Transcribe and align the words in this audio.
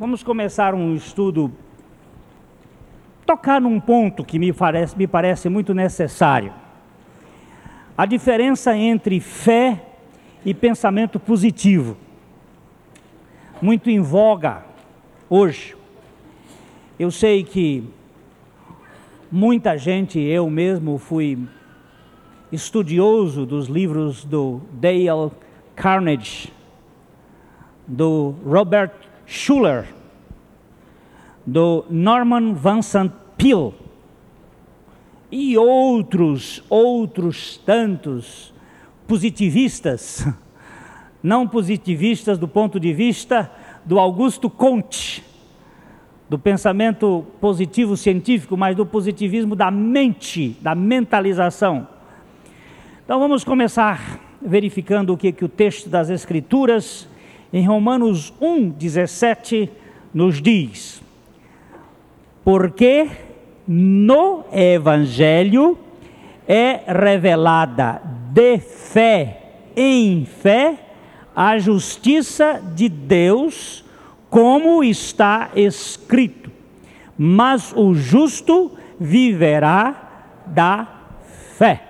Vamos 0.00 0.22
começar 0.22 0.74
um 0.74 0.94
estudo, 0.94 1.52
tocar 3.26 3.60
num 3.60 3.78
ponto 3.78 4.24
que 4.24 4.38
me 4.38 4.50
parece, 4.50 4.96
me 4.96 5.06
parece 5.06 5.50
muito 5.50 5.74
necessário. 5.74 6.54
A 7.98 8.06
diferença 8.06 8.74
entre 8.74 9.20
fé 9.20 9.78
e 10.42 10.54
pensamento 10.54 11.20
positivo. 11.20 11.98
Muito 13.60 13.90
em 13.90 14.00
voga 14.00 14.64
hoje. 15.28 15.76
Eu 16.98 17.10
sei 17.10 17.44
que 17.44 17.84
muita 19.30 19.76
gente, 19.76 20.18
eu 20.18 20.48
mesmo 20.48 20.96
fui 20.96 21.46
estudioso 22.50 23.44
dos 23.44 23.66
livros 23.66 24.24
do 24.24 24.62
Dale 24.72 25.30
Carnegie, 25.76 26.50
do 27.86 28.34
Robert 28.46 29.09
Schuller, 29.30 29.84
do 31.46 31.84
Norman 31.88 32.52
Vincent 32.52 33.12
Peale 33.36 33.72
e 35.30 35.56
outros, 35.56 36.64
outros 36.68 37.56
tantos 37.58 38.52
positivistas, 39.06 40.26
não 41.22 41.46
positivistas 41.46 42.38
do 42.38 42.48
ponto 42.48 42.80
de 42.80 42.92
vista 42.92 43.48
do 43.84 44.00
Augusto 44.00 44.50
Comte, 44.50 45.22
do 46.28 46.36
pensamento 46.36 47.24
positivo 47.40 47.96
científico, 47.96 48.56
mas 48.56 48.74
do 48.74 48.84
positivismo 48.84 49.54
da 49.54 49.70
mente, 49.70 50.56
da 50.60 50.74
mentalização. 50.74 51.86
Então 53.04 53.20
vamos 53.20 53.44
começar 53.44 54.18
verificando 54.42 55.12
o 55.12 55.16
que, 55.16 55.30
que 55.30 55.44
o 55.44 55.48
texto 55.48 55.88
das 55.88 56.10
Escrituras 56.10 57.08
em 57.52 57.66
Romanos 57.66 58.32
1, 58.40 58.70
17, 58.70 59.70
nos 60.14 60.40
diz: 60.40 61.02
Porque 62.44 63.08
no 63.66 64.44
Evangelho 64.52 65.78
é 66.46 66.80
revelada 66.86 68.00
de 68.32 68.58
fé 68.58 69.42
em 69.76 70.24
fé 70.24 70.78
a 71.34 71.58
justiça 71.58 72.60
de 72.74 72.88
Deus, 72.88 73.84
como 74.28 74.82
está 74.84 75.50
escrito: 75.54 76.50
Mas 77.16 77.72
o 77.74 77.94
justo 77.94 78.72
viverá 78.98 80.42
da 80.46 80.86
fé 81.56 81.89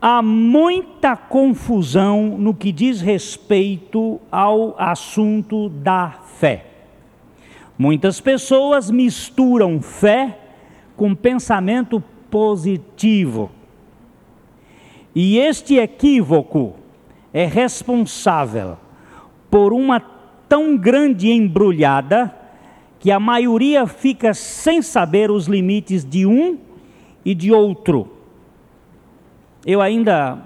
há 0.00 0.22
muita 0.22 1.16
confusão 1.16 2.36
no 2.38 2.54
que 2.54 2.70
diz 2.70 3.00
respeito 3.00 4.20
ao 4.30 4.74
assunto 4.78 5.68
da 5.68 6.10
fé. 6.38 6.66
Muitas 7.78 8.20
pessoas 8.20 8.90
misturam 8.90 9.80
fé 9.80 10.38
com 10.96 11.14
pensamento 11.14 12.02
positivo. 12.30 13.50
E 15.14 15.38
este 15.38 15.76
equívoco 15.76 16.74
é 17.32 17.46
responsável 17.46 18.76
por 19.50 19.72
uma 19.72 20.00
tão 20.48 20.76
grande 20.76 21.30
embrulhada 21.30 22.34
que 22.98 23.10
a 23.10 23.20
maioria 23.20 23.86
fica 23.86 24.32
sem 24.32 24.80
saber 24.80 25.30
os 25.30 25.46
limites 25.46 26.04
de 26.04 26.26
um 26.26 26.58
e 27.24 27.34
de 27.34 27.52
outro 27.52 28.15
eu 29.66 29.82
ainda 29.82 30.38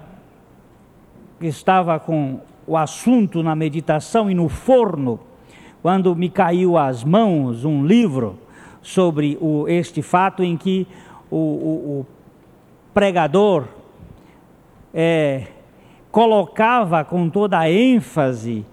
estava 1.39 1.99
com 1.99 2.39
o 2.65 2.75
assunto 2.75 3.43
na 3.43 3.55
meditação 3.55 4.31
e 4.31 4.33
no 4.33 4.49
forno, 4.49 5.19
quando 5.83 6.15
me 6.15 6.27
caiu 6.27 6.75
às 6.75 7.03
mãos 7.03 7.63
um 7.63 7.85
livro 7.85 8.39
sobre 8.81 9.37
o, 9.39 9.67
este 9.67 10.01
fato 10.01 10.43
em 10.43 10.57
que 10.57 10.87
o, 11.29 11.37
o, 11.37 11.99
o 11.99 12.05
pregador 12.95 13.67
é, 14.91 15.47
colocava 16.11 17.03
com 17.03 17.29
toda 17.29 17.59
a 17.59 17.71
ênfase 17.71 18.65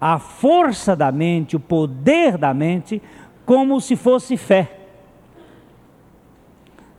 a 0.00 0.18
força 0.18 0.96
da 0.96 1.12
mente, 1.12 1.54
o 1.54 1.60
poder 1.60 2.36
da 2.36 2.52
mente, 2.52 3.00
como 3.46 3.80
se 3.80 3.94
fosse 3.94 4.36
fé. 4.36 4.80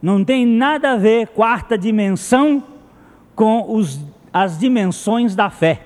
Não 0.02 0.24
tem 0.24 0.46
nada 0.46 0.94
a 0.94 0.96
ver 0.96 1.28
quarta 1.28 1.78
dimensão 1.78 2.64
com 3.36 3.76
os, 3.76 4.00
as 4.32 4.58
dimensões 4.58 5.36
da 5.36 5.50
fé. 5.50 5.82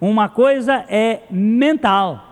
Uma 0.00 0.28
coisa 0.28 0.84
é 0.88 1.20
mental, 1.30 2.22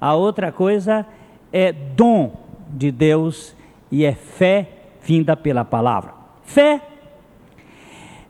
a 0.00 0.14
outra 0.14 0.52
coisa 0.52 1.06
é 1.52 1.72
dom 1.72 2.32
de 2.68 2.90
Deus 2.90 3.54
e 3.90 4.04
é 4.04 4.12
fé 4.12 4.68
vinda 5.02 5.36
pela 5.36 5.64
palavra. 5.64 6.14
Fé 6.44 6.80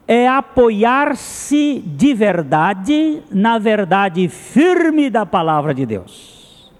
é 0.07 0.27
apoiar-se 0.27 1.83
de 1.85 2.13
verdade 2.13 3.21
na 3.29 3.59
verdade 3.59 4.27
firme 4.29 5.09
da 5.09 5.25
palavra 5.25 5.73
de 5.73 5.85
Deus. 5.85 6.71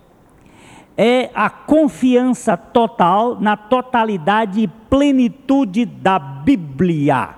É 0.95 1.29
a 1.35 1.49
confiança 1.49 2.57
total 2.57 3.39
na 3.39 3.55
totalidade 3.55 4.61
e 4.61 4.67
plenitude 4.67 5.85
da 5.85 6.17
Bíblia. 6.17 7.36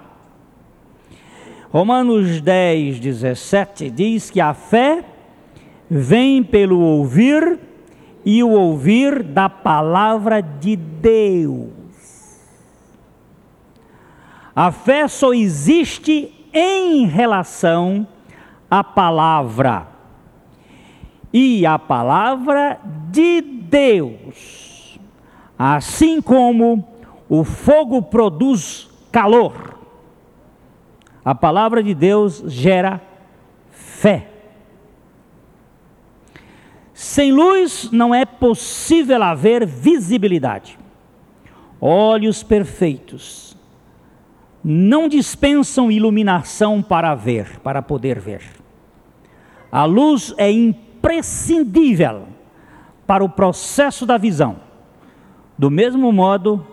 Romanos 1.71 2.41
10, 2.41 2.99
17 2.99 3.91
diz 3.91 4.31
que 4.31 4.41
a 4.41 4.55
fé 4.55 5.05
vem 5.87 6.43
pelo 6.43 6.79
ouvir 6.79 7.59
e 8.25 8.41
o 8.43 8.49
ouvir 8.49 9.21
da 9.21 9.47
palavra 9.47 10.41
de 10.41 10.75
Deus. 10.75 11.69
A 14.55 14.71
fé 14.71 15.07
só 15.07 15.31
existe 15.31 16.33
em 16.51 17.05
relação 17.05 18.07
à 18.69 18.83
palavra. 18.83 19.87
E 21.31 21.67
a 21.67 21.77
palavra 21.77 22.79
de 23.11 23.41
Deus. 23.41 24.99
Assim 25.57 26.19
como 26.19 26.83
o 27.29 27.43
fogo 27.43 28.01
produz 28.01 28.89
calor 29.11 29.78
a 31.23 31.35
palavra 31.35 31.83
de 31.83 31.93
Deus 31.93 32.43
gera 32.47 33.01
fé. 33.71 34.29
Sem 36.93 37.31
luz 37.31 37.89
não 37.91 38.13
é 38.13 38.25
possível 38.25 39.23
haver 39.23 39.65
visibilidade. 39.65 40.77
Olhos 41.79 42.43
perfeitos 42.43 43.49
não 44.63 45.07
dispensam 45.07 45.89
iluminação 45.89 46.81
para 46.81 47.15
ver, 47.15 47.59
para 47.59 47.81
poder 47.81 48.19
ver. 48.19 48.41
A 49.71 49.85
luz 49.85 50.33
é 50.37 50.51
imprescindível 50.51 52.27
para 53.07 53.23
o 53.23 53.29
processo 53.29 54.05
da 54.05 54.17
visão. 54.17 54.57
Do 55.57 55.69
mesmo 55.71 56.11
modo 56.11 56.65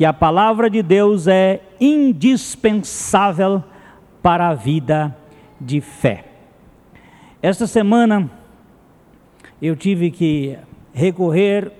que 0.00 0.04
a 0.06 0.14
palavra 0.14 0.70
de 0.70 0.82
Deus 0.82 1.28
é 1.28 1.60
indispensável 1.78 3.62
para 4.22 4.48
a 4.48 4.54
vida 4.54 5.14
de 5.60 5.82
fé. 5.82 6.24
Esta 7.42 7.66
semana 7.66 8.30
eu 9.60 9.76
tive 9.76 10.10
que 10.10 10.56
recorrer 10.94 11.70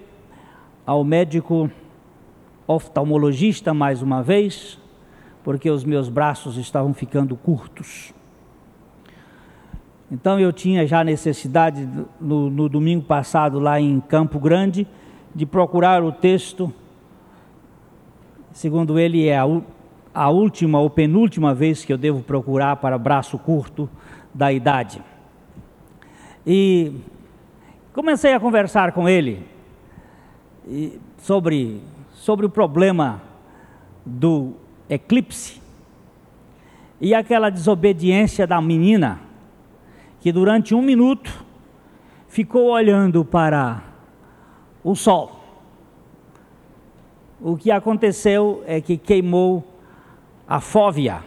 ao 0.85 1.03
médico 1.03 1.71
oftalmologista 2.67 3.73
mais 3.73 4.03
uma 4.03 4.23
vez, 4.23 4.79
porque 5.43 5.71
os 5.71 5.83
meus 5.83 6.11
braços 6.11 6.59
estavam 6.59 6.93
ficando 6.93 7.35
curtos. 7.35 8.13
Então 10.13 10.39
eu 10.39 10.53
tinha 10.53 10.87
já 10.87 11.03
necessidade, 11.03 11.89
no, 12.21 12.51
no 12.51 12.69
domingo 12.69 13.07
passado, 13.07 13.59
lá 13.59 13.81
em 13.81 13.99
Campo 13.99 14.39
Grande, 14.39 14.87
de 15.35 15.47
procurar 15.47 16.05
o 16.05 16.13
texto 16.13 16.71
Segundo 18.53 18.99
ele, 18.99 19.29
é 19.29 19.39
a, 19.39 19.45
a 20.13 20.29
última 20.29 20.81
ou 20.81 20.91
penúltima 20.91 21.55
vez 21.55 21.85
que 21.85 21.93
eu 21.93 21.99
devo 21.99 22.23
procurar 22.23 22.77
para 22.77 22.99
braço 22.99 23.39
curto 23.39 23.89
da 24.35 24.53
idade. 24.53 25.03
E 26.47 26.93
comecei 27.93 28.35
a 28.35 28.41
conversar 28.41 28.93
com 28.93 29.09
ele 29.09 29.47
sobre, 31.19 31.81
sobre 32.13 32.47
o 32.47 32.51
problema 32.51 33.23
do 34.05 34.55
eclipse 34.89 35.61
e 37.01 37.15
aquela 37.15 37.51
desobediência 37.51 38.47
da 38.47 38.61
menina 38.61 39.21
que 40.21 40.33
durante 40.33 40.75
um 40.75 40.83
minuto 40.83 41.45
ficou 42.29 42.71
olhando 42.71 43.25
para 43.25 43.83
o 44.83 44.95
sol 44.95 45.40
o 47.43 47.57
que 47.57 47.71
aconteceu 47.71 48.63
é 48.67 48.81
que 48.81 48.97
queimou 48.97 49.65
a 50.47 50.61
fóvea, 50.61 51.23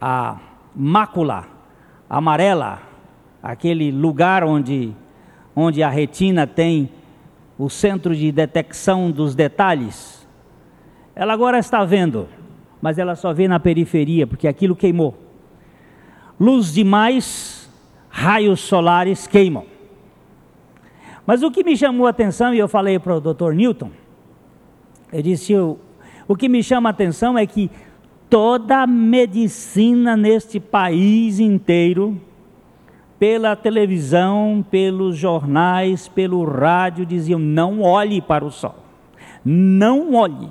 a 0.00 0.38
mácula 0.74 1.46
amarela, 2.08 2.80
aquele 3.42 3.90
lugar 3.90 4.42
onde, 4.42 4.92
onde 5.54 5.82
a 5.82 5.88
retina 5.90 6.46
tem 6.46 6.88
o 7.58 7.68
centro 7.68 8.14
de 8.14 8.32
detecção 8.32 9.10
dos 9.10 9.34
detalhes. 9.34 10.26
Ela 11.14 11.34
agora 11.34 11.58
está 11.58 11.84
vendo, 11.84 12.28
mas 12.80 12.98
ela 12.98 13.14
só 13.14 13.32
vê 13.32 13.46
na 13.46 13.60
periferia, 13.60 14.26
porque 14.26 14.48
aquilo 14.48 14.76
queimou. 14.76 15.14
Luz 16.40 16.72
demais, 16.72 17.68
raios 18.08 18.60
solares 18.60 19.26
queimam. 19.26 19.66
Mas 21.26 21.42
o 21.42 21.50
que 21.50 21.64
me 21.64 21.76
chamou 21.76 22.06
a 22.06 22.10
atenção, 22.10 22.54
e 22.54 22.58
eu 22.58 22.68
falei 22.68 22.98
para 22.98 23.16
o 23.16 23.20
Dr. 23.20 23.52
Newton, 23.52 23.90
eu 25.12 25.22
disse: 25.22 25.54
o, 25.54 25.78
o 26.26 26.36
que 26.36 26.48
me 26.48 26.62
chama 26.62 26.88
a 26.88 26.90
atenção 26.90 27.36
é 27.38 27.46
que 27.46 27.70
toda 28.28 28.82
a 28.82 28.86
medicina 28.86 30.16
neste 30.16 30.60
país 30.60 31.40
inteiro, 31.40 32.20
pela 33.18 33.56
televisão, 33.56 34.64
pelos 34.70 35.16
jornais, 35.16 36.08
pelo 36.08 36.44
rádio, 36.44 37.06
diziam: 37.06 37.38
não 37.38 37.80
olhe 37.80 38.20
para 38.20 38.44
o 38.44 38.50
sol, 38.50 38.76
não 39.44 40.14
olhe. 40.14 40.48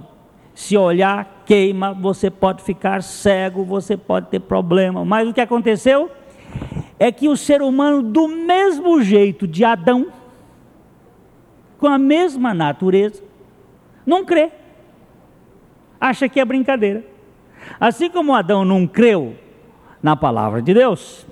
Se 0.56 0.75
olhar, 0.75 1.44
queima, 1.45 1.94
você 1.94 2.31
pode 2.31 2.63
ficar 2.63 3.04
cego, 3.04 3.63
você 3.63 3.95
pode 3.95 4.30
ter 4.30 4.39
problema. 4.39 5.06
Mas 5.06 5.30
o 5.30 5.33
que 5.33 5.39
aconteceu 5.39 6.09
é 6.98 7.12
que 7.12 7.30
o 7.30 7.38
ser 7.38 7.62
humano, 7.62 8.01
do 8.01 8.27
mesmo 8.27 9.00
jeito 9.04 9.48
de 9.48 9.63
Adão, 9.63 10.07
com 11.77 11.86
a 11.86 12.00
mesma 12.00 12.56
natureza, 12.56 13.26
não 14.07 14.24
crê. 14.24 14.50
Acha 16.00 16.30
que 16.30 16.39
é 16.39 16.45
brincadeira. 16.45 17.04
Assim 17.77 18.09
como 18.09 18.33
Adão 18.33 18.63
não 18.63 18.88
creu 18.88 19.36
na 20.01 20.15
palavra 20.15 20.62
de 20.62 20.74
Deus, 20.74 21.27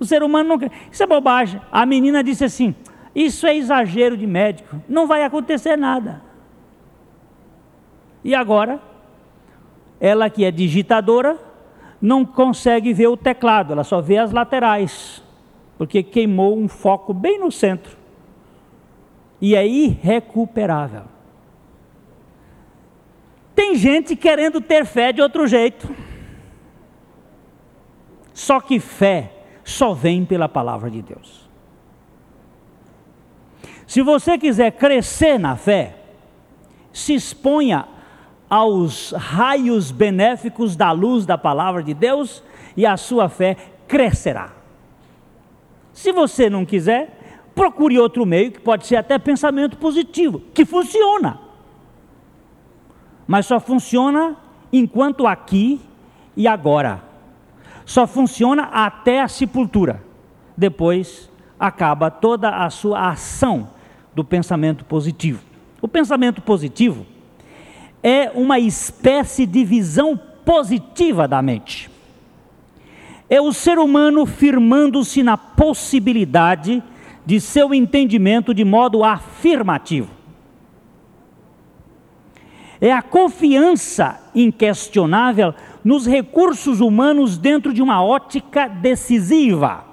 o 0.00 0.04
ser 0.04 0.24
humano 0.24 0.48
não 0.48 0.58
crê. 0.58 0.70
Isso 0.90 1.04
é 1.04 1.06
bobagem. 1.06 1.60
A 1.70 1.86
menina 1.86 2.24
disse 2.24 2.44
assim: 2.44 2.74
Isso 3.14 3.46
é 3.46 3.56
exagero 3.56 4.16
de 4.16 4.26
médico, 4.26 4.82
não 4.88 5.06
vai 5.06 5.22
acontecer 5.22 5.76
nada. 5.76 6.20
E 8.24 8.34
agora, 8.34 8.80
ela 10.00 10.28
que 10.28 10.44
é 10.44 10.50
digitadora, 10.50 11.38
não 12.02 12.24
consegue 12.24 12.92
ver 12.92 13.06
o 13.06 13.16
teclado, 13.16 13.72
ela 13.72 13.84
só 13.84 14.00
vê 14.00 14.18
as 14.18 14.32
laterais, 14.32 15.22
porque 15.78 16.02
queimou 16.02 16.58
um 16.58 16.66
foco 16.66 17.14
bem 17.14 17.38
no 17.38 17.52
centro. 17.52 17.96
E 19.40 19.54
é 19.54 19.66
irrecuperável. 19.66 21.15
Tem 23.56 23.74
gente 23.74 24.14
querendo 24.14 24.60
ter 24.60 24.84
fé 24.84 25.14
de 25.14 25.22
outro 25.22 25.46
jeito. 25.46 25.88
Só 28.34 28.60
que 28.60 28.78
fé 28.78 29.32
só 29.64 29.94
vem 29.94 30.26
pela 30.26 30.46
palavra 30.46 30.90
de 30.90 31.00
Deus. 31.00 31.48
Se 33.86 34.02
você 34.02 34.36
quiser 34.36 34.72
crescer 34.72 35.38
na 35.38 35.56
fé, 35.56 35.96
se 36.92 37.14
exponha 37.14 37.88
aos 38.48 39.12
raios 39.12 39.90
benéficos 39.90 40.76
da 40.76 40.92
luz 40.92 41.24
da 41.24 41.38
palavra 41.38 41.82
de 41.82 41.94
Deus 41.94 42.44
e 42.76 42.84
a 42.84 42.98
sua 42.98 43.30
fé 43.30 43.56
crescerá. 43.88 44.52
Se 45.94 46.12
você 46.12 46.50
não 46.50 46.66
quiser, 46.66 47.40
procure 47.54 47.98
outro 47.98 48.26
meio, 48.26 48.52
que 48.52 48.60
pode 48.60 48.86
ser 48.86 48.96
até 48.96 49.18
pensamento 49.18 49.78
positivo, 49.78 50.40
que 50.52 50.66
funciona 50.66 51.45
mas 53.26 53.46
só 53.46 53.58
funciona 53.58 54.36
enquanto 54.72 55.26
aqui 55.26 55.80
e 56.36 56.46
agora. 56.46 57.02
Só 57.84 58.06
funciona 58.06 58.64
até 58.64 59.22
a 59.22 59.28
sepultura. 59.28 60.02
Depois 60.56 61.30
acaba 61.58 62.10
toda 62.10 62.64
a 62.64 62.70
sua 62.70 63.10
ação 63.10 63.68
do 64.14 64.24
pensamento 64.24 64.84
positivo. 64.84 65.40
O 65.80 65.88
pensamento 65.88 66.40
positivo 66.40 67.06
é 68.02 68.30
uma 68.34 68.58
espécie 68.58 69.46
de 69.46 69.64
visão 69.64 70.18
positiva 70.44 71.26
da 71.26 71.42
mente. 71.42 71.90
É 73.28 73.40
o 73.40 73.52
ser 73.52 73.78
humano 73.78 74.24
firmando-se 74.24 75.22
na 75.22 75.36
possibilidade 75.36 76.82
de 77.24 77.40
seu 77.40 77.74
entendimento 77.74 78.54
de 78.54 78.64
modo 78.64 79.02
afirmativo 79.02 80.15
é 82.80 82.92
a 82.92 83.02
confiança 83.02 84.20
inquestionável 84.34 85.54
nos 85.84 86.06
recursos 86.06 86.80
humanos 86.80 87.38
dentro 87.38 87.72
de 87.72 87.82
uma 87.82 88.02
ótica 88.02 88.68
decisiva. 88.68 89.84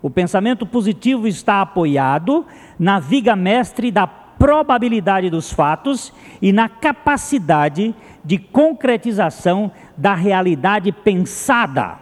O 0.00 0.08
pensamento 0.08 0.64
positivo 0.64 1.26
está 1.26 1.60
apoiado 1.60 2.46
na 2.78 3.00
viga 3.00 3.34
mestre 3.34 3.90
da 3.90 4.06
probabilidade 4.06 5.28
dos 5.28 5.52
fatos 5.52 6.12
e 6.40 6.52
na 6.52 6.68
capacidade 6.68 7.94
de 8.24 8.38
concretização 8.38 9.72
da 9.96 10.14
realidade 10.14 10.92
pensada. 10.92 11.98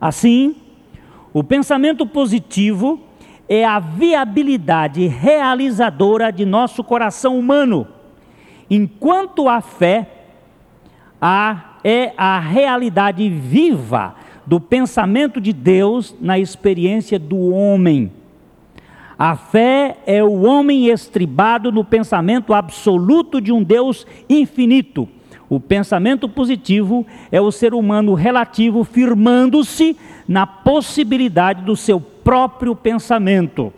Assim, 0.00 0.56
o 1.32 1.44
pensamento 1.44 2.04
positivo 2.04 3.00
é 3.48 3.64
a 3.64 3.78
viabilidade 3.78 5.06
realizadora 5.06 6.32
de 6.32 6.44
nosso 6.44 6.82
coração 6.82 7.38
humano 7.38 7.86
enquanto 8.70 9.48
a 9.48 9.60
fé 9.60 10.06
a, 11.20 11.76
é 11.84 12.12
a 12.16 12.38
realidade 12.38 13.28
viva 13.28 14.14
do 14.46 14.60
pensamento 14.60 15.40
de 15.40 15.52
Deus 15.52 16.14
na 16.20 16.38
experiência 16.38 17.18
do 17.18 17.50
homem. 17.50 18.10
A 19.18 19.36
fé 19.36 19.98
é 20.06 20.24
o 20.24 20.42
homem 20.42 20.86
estribado 20.86 21.70
no 21.70 21.84
pensamento 21.84 22.54
absoluto 22.54 23.40
de 23.40 23.52
um 23.52 23.62
Deus 23.62 24.06
infinito. 24.28 25.06
O 25.46 25.60
pensamento 25.60 26.28
positivo 26.28 27.04
é 27.30 27.40
o 27.40 27.50
ser 27.50 27.74
humano 27.74 28.14
relativo 28.14 28.82
firmando-se 28.82 29.96
na 30.26 30.46
possibilidade 30.46 31.62
do 31.62 31.76
seu 31.76 32.00
próprio 32.00 32.74
pensamento. 32.74 33.72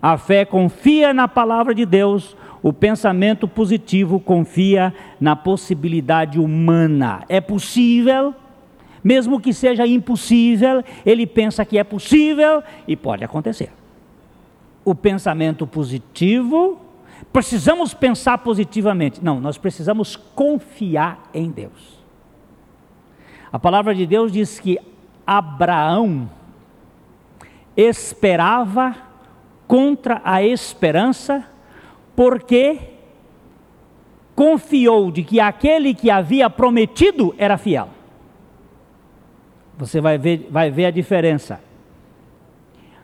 A 0.00 0.18
fé 0.18 0.44
confia 0.44 1.14
na 1.14 1.26
palavra 1.26 1.74
de 1.74 1.86
Deus, 1.86 2.36
o 2.64 2.72
pensamento 2.72 3.46
positivo 3.46 4.18
confia 4.18 4.94
na 5.20 5.36
possibilidade 5.36 6.40
humana. 6.40 7.22
É 7.28 7.38
possível, 7.38 8.34
mesmo 9.04 9.38
que 9.38 9.52
seja 9.52 9.86
impossível, 9.86 10.82
ele 11.04 11.26
pensa 11.26 11.62
que 11.66 11.76
é 11.76 11.84
possível 11.84 12.62
e 12.88 12.96
pode 12.96 13.22
acontecer. 13.22 13.70
O 14.82 14.94
pensamento 14.94 15.66
positivo, 15.66 16.80
precisamos 17.30 17.92
pensar 17.92 18.38
positivamente. 18.38 19.22
Não, 19.22 19.38
nós 19.38 19.58
precisamos 19.58 20.16
confiar 20.16 21.22
em 21.34 21.50
Deus. 21.50 22.02
A 23.52 23.58
palavra 23.58 23.94
de 23.94 24.06
Deus 24.06 24.32
diz 24.32 24.58
que 24.58 24.78
Abraão 25.26 26.30
esperava 27.76 28.96
contra 29.68 30.22
a 30.24 30.42
esperança 30.42 31.52
porque 32.14 32.78
confiou 34.34 35.10
de 35.10 35.22
que 35.22 35.40
aquele 35.40 35.94
que 35.94 36.10
havia 36.10 36.50
prometido 36.50 37.34
era 37.38 37.56
fiel. 37.56 37.88
Você 39.76 40.00
vai 40.00 40.18
ver, 40.18 40.48
vai 40.50 40.70
ver 40.70 40.86
a 40.86 40.90
diferença. 40.90 41.60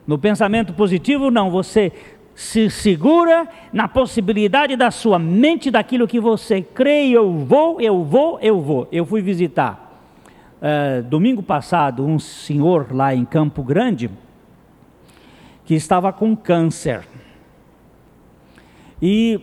No 0.07 0.19
pensamento 0.19 0.73
positivo, 0.73 1.31
não, 1.31 1.51
você 1.51 1.93
se 2.35 2.71
segura 2.71 3.47
na 3.73 3.87
possibilidade 3.87 4.77
da 4.77 4.91
sua 4.91 5.19
mente, 5.19 5.71
daquilo 5.71 6.09
que 6.09 6.19
você 6.19 6.63
crê, 6.63 7.09
eu 7.09 7.31
vou, 7.31 7.81
eu 7.81 8.03
vou, 8.03 8.39
eu 8.41 8.61
vou. 8.61 8.89
Eu 8.91 9.05
fui 9.05 9.21
visitar 9.21 9.91
uh, 10.61 11.03
domingo 11.03 11.43
passado 11.43 12.05
um 12.05 12.19
senhor 12.19 12.95
lá 12.95 13.15
em 13.15 13.25
Campo 13.25 13.63
Grande 13.63 14.11
que 15.65 15.75
estava 15.75 16.13
com 16.13 16.35
câncer. 16.35 17.07
E 19.01 19.41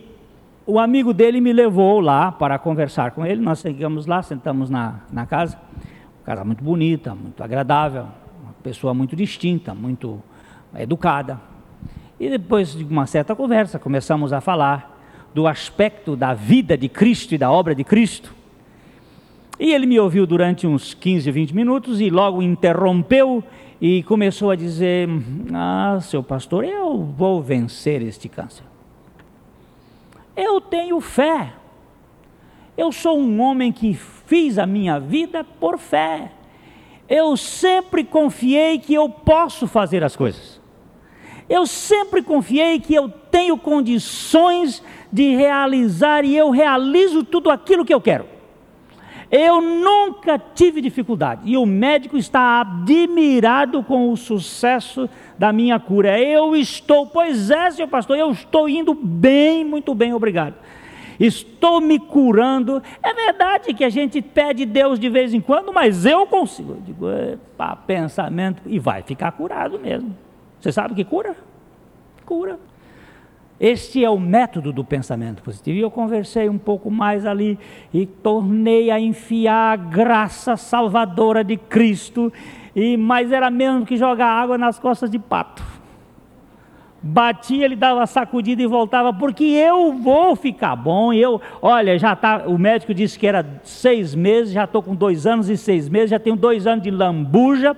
o 0.66 0.78
amigo 0.78 1.14
dele 1.14 1.40
me 1.40 1.52
levou 1.52 1.98
lá 2.00 2.30
para 2.30 2.58
conversar 2.58 3.12
com 3.12 3.24
ele. 3.24 3.40
Nós 3.40 3.60
chegamos 3.60 4.06
lá, 4.06 4.22
sentamos 4.22 4.68
na, 4.68 5.00
na 5.10 5.26
casa. 5.26 5.58
Casa 6.24 6.44
muito 6.44 6.62
bonita, 6.62 7.14
muito 7.14 7.42
agradável, 7.42 8.02
uma 8.42 8.52
pessoa 8.62 8.92
muito 8.92 9.16
distinta, 9.16 9.74
muito 9.74 10.22
educada. 10.76 11.40
E 12.20 12.28
depois 12.28 12.74
de 12.74 12.84
uma 12.84 13.06
certa 13.06 13.34
conversa, 13.34 13.78
começamos 13.78 14.32
a 14.32 14.40
falar 14.40 14.98
do 15.34 15.46
aspecto 15.46 16.14
da 16.14 16.34
vida 16.34 16.76
de 16.76 16.88
Cristo 16.88 17.34
e 17.34 17.38
da 17.38 17.50
obra 17.50 17.74
de 17.74 17.82
Cristo. 17.82 18.34
E 19.58 19.72
ele 19.72 19.86
me 19.86 19.98
ouviu 19.98 20.26
durante 20.26 20.66
uns 20.66 20.94
15, 20.94 21.30
20 21.30 21.54
minutos 21.54 22.00
e 22.00 22.10
logo 22.10 22.42
interrompeu 22.42 23.42
e 23.80 24.02
começou 24.02 24.50
a 24.50 24.56
dizer: 24.56 25.08
Ah, 25.52 25.98
seu 26.00 26.22
pastor, 26.22 26.64
eu 26.64 27.02
vou 27.02 27.42
vencer 27.42 28.02
este 28.02 28.28
câncer. 28.28 28.64
Eu 30.40 30.60
tenho 30.60 31.00
fé. 31.00 31.52
Eu 32.76 32.92
sou 32.92 33.18
um 33.18 33.40
homem 33.40 33.72
que 33.72 33.92
fiz 33.92 34.56
a 34.56 34.64
minha 34.64 35.00
vida 35.00 35.42
por 35.42 35.76
fé. 35.76 36.30
Eu 37.08 37.36
sempre 37.36 38.04
confiei 38.04 38.78
que 38.78 38.94
eu 38.94 39.08
posso 39.08 39.66
fazer 39.66 40.04
as 40.04 40.14
coisas. 40.14 40.60
Eu 41.48 41.66
sempre 41.66 42.22
confiei 42.22 42.78
que 42.78 42.94
eu 42.94 43.08
tenho 43.08 43.58
condições 43.58 44.80
de 45.12 45.34
realizar 45.34 46.24
e 46.24 46.36
eu 46.36 46.50
realizo 46.50 47.24
tudo 47.24 47.50
aquilo 47.50 47.84
que 47.84 47.92
eu 47.92 48.00
quero. 48.00 48.37
Eu 49.30 49.60
nunca 49.60 50.38
tive 50.38 50.80
dificuldade 50.80 51.42
e 51.44 51.56
o 51.56 51.66
médico 51.66 52.16
está 52.16 52.60
admirado 52.62 53.82
com 53.82 54.10
o 54.10 54.16
sucesso 54.16 55.08
da 55.38 55.52
minha 55.52 55.78
cura. 55.78 56.18
Eu 56.18 56.56
estou, 56.56 57.06
pois 57.06 57.50
é, 57.50 57.70
senhor 57.70 57.88
pastor, 57.88 58.16
eu 58.16 58.30
estou 58.30 58.68
indo 58.68 58.94
bem, 58.94 59.64
muito 59.64 59.94
bem, 59.94 60.14
obrigado. 60.14 60.54
Estou 61.20 61.80
me 61.80 61.98
curando. 61.98 62.82
É 63.02 63.12
verdade 63.12 63.74
que 63.74 63.84
a 63.84 63.90
gente 63.90 64.22
pede 64.22 64.64
Deus 64.64 64.98
de 64.98 65.10
vez 65.10 65.34
em 65.34 65.40
quando, 65.40 65.72
mas 65.72 66.06
eu 66.06 66.26
consigo. 66.26 66.72
Eu 66.72 66.80
digo, 66.80 67.10
epa, 67.10 67.76
pensamento, 67.76 68.62
e 68.64 68.78
vai 68.78 69.02
ficar 69.02 69.32
curado 69.32 69.78
mesmo. 69.78 70.16
Você 70.60 70.72
sabe 70.72 70.94
que 70.94 71.04
cura? 71.04 71.36
Cura. 72.24 72.58
Este 73.60 74.04
é 74.04 74.10
o 74.10 74.18
método 74.18 74.72
do 74.72 74.84
pensamento 74.84 75.42
positivo. 75.42 75.76
E 75.76 75.80
eu 75.80 75.90
conversei 75.90 76.48
um 76.48 76.58
pouco 76.58 76.90
mais 76.90 77.26
ali 77.26 77.58
e 77.92 78.06
tornei 78.06 78.90
a 78.90 79.00
enfiar 79.00 79.72
a 79.72 79.76
graça 79.76 80.56
salvadora 80.56 81.42
de 81.42 81.56
Cristo. 81.56 82.32
E 82.74 82.96
mais 82.96 83.32
era 83.32 83.50
mesmo 83.50 83.84
que 83.84 83.96
jogar 83.96 84.28
água 84.28 84.56
nas 84.56 84.78
costas 84.78 85.10
de 85.10 85.18
pato. 85.18 85.64
Batia, 87.00 87.64
ele 87.64 87.76
dava 87.76 88.06
sacudida 88.06 88.60
e 88.60 88.66
voltava, 88.66 89.12
porque 89.12 89.44
eu 89.44 89.92
vou 89.92 90.36
ficar 90.36 90.76
bom. 90.76 91.12
Eu, 91.12 91.40
olha, 91.62 91.98
já 91.98 92.14
tá. 92.14 92.44
O 92.46 92.58
médico 92.58 92.94
disse 92.94 93.18
que 93.18 93.26
era 93.26 93.60
seis 93.64 94.14
meses, 94.14 94.52
já 94.52 94.64
estou 94.64 94.82
com 94.82 94.94
dois 94.94 95.26
anos 95.26 95.48
e 95.48 95.56
seis 95.56 95.88
meses, 95.88 96.10
já 96.10 96.18
tenho 96.18 96.36
dois 96.36 96.66
anos 96.66 96.82
de 96.82 96.90
lambuja 96.90 97.76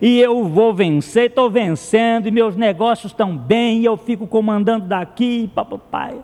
e 0.00 0.20
eu 0.20 0.44
vou 0.44 0.72
vencer, 0.74 1.30
estou 1.30 1.50
vencendo, 1.50 2.28
e 2.28 2.30
meus 2.30 2.56
negócios 2.56 3.12
estão 3.12 3.36
bem, 3.36 3.80
e 3.80 3.84
eu 3.84 3.96
fico 3.96 4.26
comandando 4.26 4.86
daqui, 4.86 5.50
papai. 5.54 6.18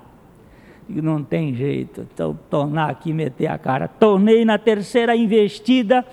E 0.89 1.01
não 1.01 1.23
tem 1.23 1.55
jeito, 1.55 2.07
então 2.13 2.39
tornar 2.51 2.91
aqui, 2.91 3.13
meter 3.13 3.47
a 3.47 3.59
cara. 3.59 3.89
Tornei 3.89 4.45
na 4.45 4.59
terceira 4.59 5.17
investida. 5.17 6.05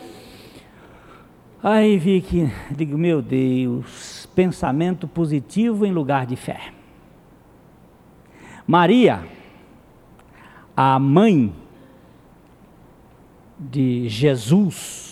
Aí 1.61 1.97
vi 1.97 2.21
que, 2.21 2.49
digo, 2.71 2.97
meu 2.97 3.21
Deus, 3.21 4.27
pensamento 4.33 5.07
positivo 5.07 5.85
em 5.85 5.91
lugar 5.91 6.25
de 6.25 6.35
fé. 6.35 6.71
Maria, 8.65 9.23
a 10.75 10.97
mãe 10.97 11.53
de 13.59 14.07
Jesus, 14.07 15.10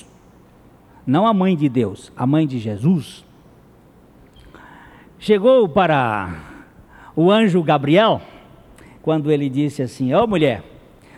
não 1.10 1.25
a 1.25 1.34
mãe 1.34 1.56
de 1.58 1.68
Deus, 1.68 2.12
a 2.16 2.28
mãe 2.28 2.46
de 2.46 2.60
Jesus, 2.60 3.25
chegou 5.18 5.68
para 5.68 6.30
o 7.16 7.32
anjo 7.32 7.63
Gabriel, 7.63 8.22
quando 9.01 9.32
ele 9.32 9.50
disse 9.50 9.82
assim: 9.82 10.13
Ó 10.13 10.24
oh, 10.24 10.28
mulher, 10.28 10.63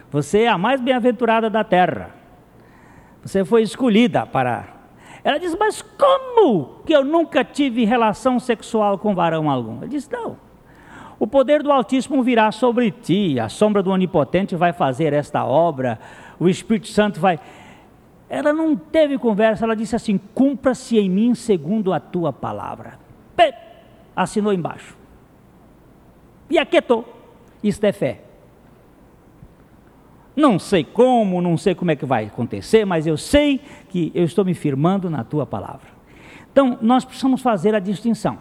você 0.09 0.43
é 0.43 0.47
a 0.47 0.57
mais 0.57 0.79
bem-aventurada 0.79 1.49
da 1.49 1.63
terra, 1.63 2.15
você 3.21 3.43
foi 3.43 3.63
escolhida 3.63 4.25
para. 4.25 4.67
Ela 5.25 5.37
disse: 5.37 5.57
Mas 5.59 5.81
como 5.81 6.81
que 6.85 6.93
eu 6.93 7.03
nunca 7.03 7.43
tive 7.43 7.83
relação 7.83 8.39
sexual 8.39 8.97
com 8.97 9.13
varão 9.13 9.49
algum? 9.49 9.79
Ele 9.79 9.89
disse: 9.89 10.09
Não. 10.11 10.37
O 11.19 11.27
poder 11.27 11.61
do 11.61 11.71
Altíssimo 11.71 12.23
virá 12.23 12.51
sobre 12.51 12.89
ti, 12.89 13.39
a 13.39 13.47
sombra 13.47 13.83
do 13.83 13.91
Onipotente 13.91 14.55
vai 14.55 14.73
fazer 14.73 15.13
esta 15.13 15.45
obra, 15.45 15.99
o 16.39 16.49
Espírito 16.49 16.87
Santo 16.87 17.19
vai. 17.19 17.39
Ela 18.33 18.53
não 18.53 18.77
teve 18.77 19.17
conversa, 19.17 19.65
ela 19.65 19.75
disse 19.75 19.93
assim: 19.93 20.17
cumpra-se 20.33 20.97
em 20.97 21.09
mim 21.09 21.35
segundo 21.35 21.91
a 21.91 21.99
tua 21.99 22.31
palavra. 22.31 22.97
Pê, 23.35 23.53
assinou 24.15 24.53
embaixo. 24.53 24.95
E 26.49 26.57
aquietou. 26.57 27.05
Isto 27.61 27.83
é 27.83 27.91
fé. 27.91 28.21
Não 30.33 30.57
sei 30.57 30.85
como, 30.85 31.41
não 31.41 31.57
sei 31.57 31.75
como 31.75 31.91
é 31.91 31.95
que 31.97 32.05
vai 32.05 32.27
acontecer, 32.27 32.85
mas 32.85 33.05
eu 33.05 33.17
sei 33.17 33.59
que 33.89 34.13
eu 34.15 34.23
estou 34.23 34.45
me 34.45 34.53
firmando 34.53 35.09
na 35.09 35.25
tua 35.25 35.45
palavra. 35.45 35.89
Então, 36.53 36.79
nós 36.81 37.03
precisamos 37.03 37.41
fazer 37.41 37.75
a 37.75 37.79
distinção 37.79 38.39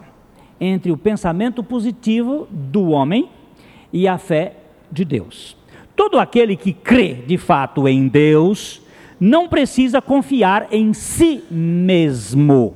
entre 0.57 0.89
o 0.89 0.97
pensamento 0.97 1.61
positivo 1.61 2.47
do 2.49 2.91
homem 2.91 3.29
e 3.91 4.07
a 4.07 4.17
fé 4.17 4.55
de 4.89 5.03
Deus. 5.03 5.57
Todo 5.97 6.17
aquele 6.17 6.55
que 6.55 6.71
crê 6.71 7.13
de 7.13 7.37
fato 7.37 7.89
em 7.89 8.07
Deus, 8.07 8.80
não 9.21 9.47
precisa 9.47 10.01
confiar 10.01 10.67
em 10.71 10.93
si 10.93 11.43
mesmo. 11.51 12.75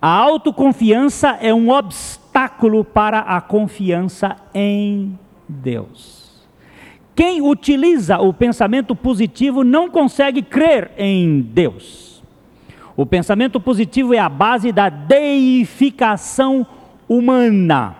A 0.00 0.08
autoconfiança 0.08 1.36
é 1.40 1.52
um 1.52 1.70
obstáculo 1.70 2.84
para 2.84 3.18
a 3.18 3.40
confiança 3.40 4.36
em 4.54 5.18
Deus. 5.48 6.46
Quem 7.16 7.42
utiliza 7.42 8.20
o 8.20 8.32
pensamento 8.32 8.94
positivo 8.94 9.64
não 9.64 9.90
consegue 9.90 10.40
crer 10.40 10.92
em 10.96 11.40
Deus. 11.40 12.22
O 12.96 13.04
pensamento 13.04 13.58
positivo 13.58 14.14
é 14.14 14.20
a 14.20 14.28
base 14.28 14.70
da 14.70 14.88
deificação 14.88 16.64
humana. 17.08 17.96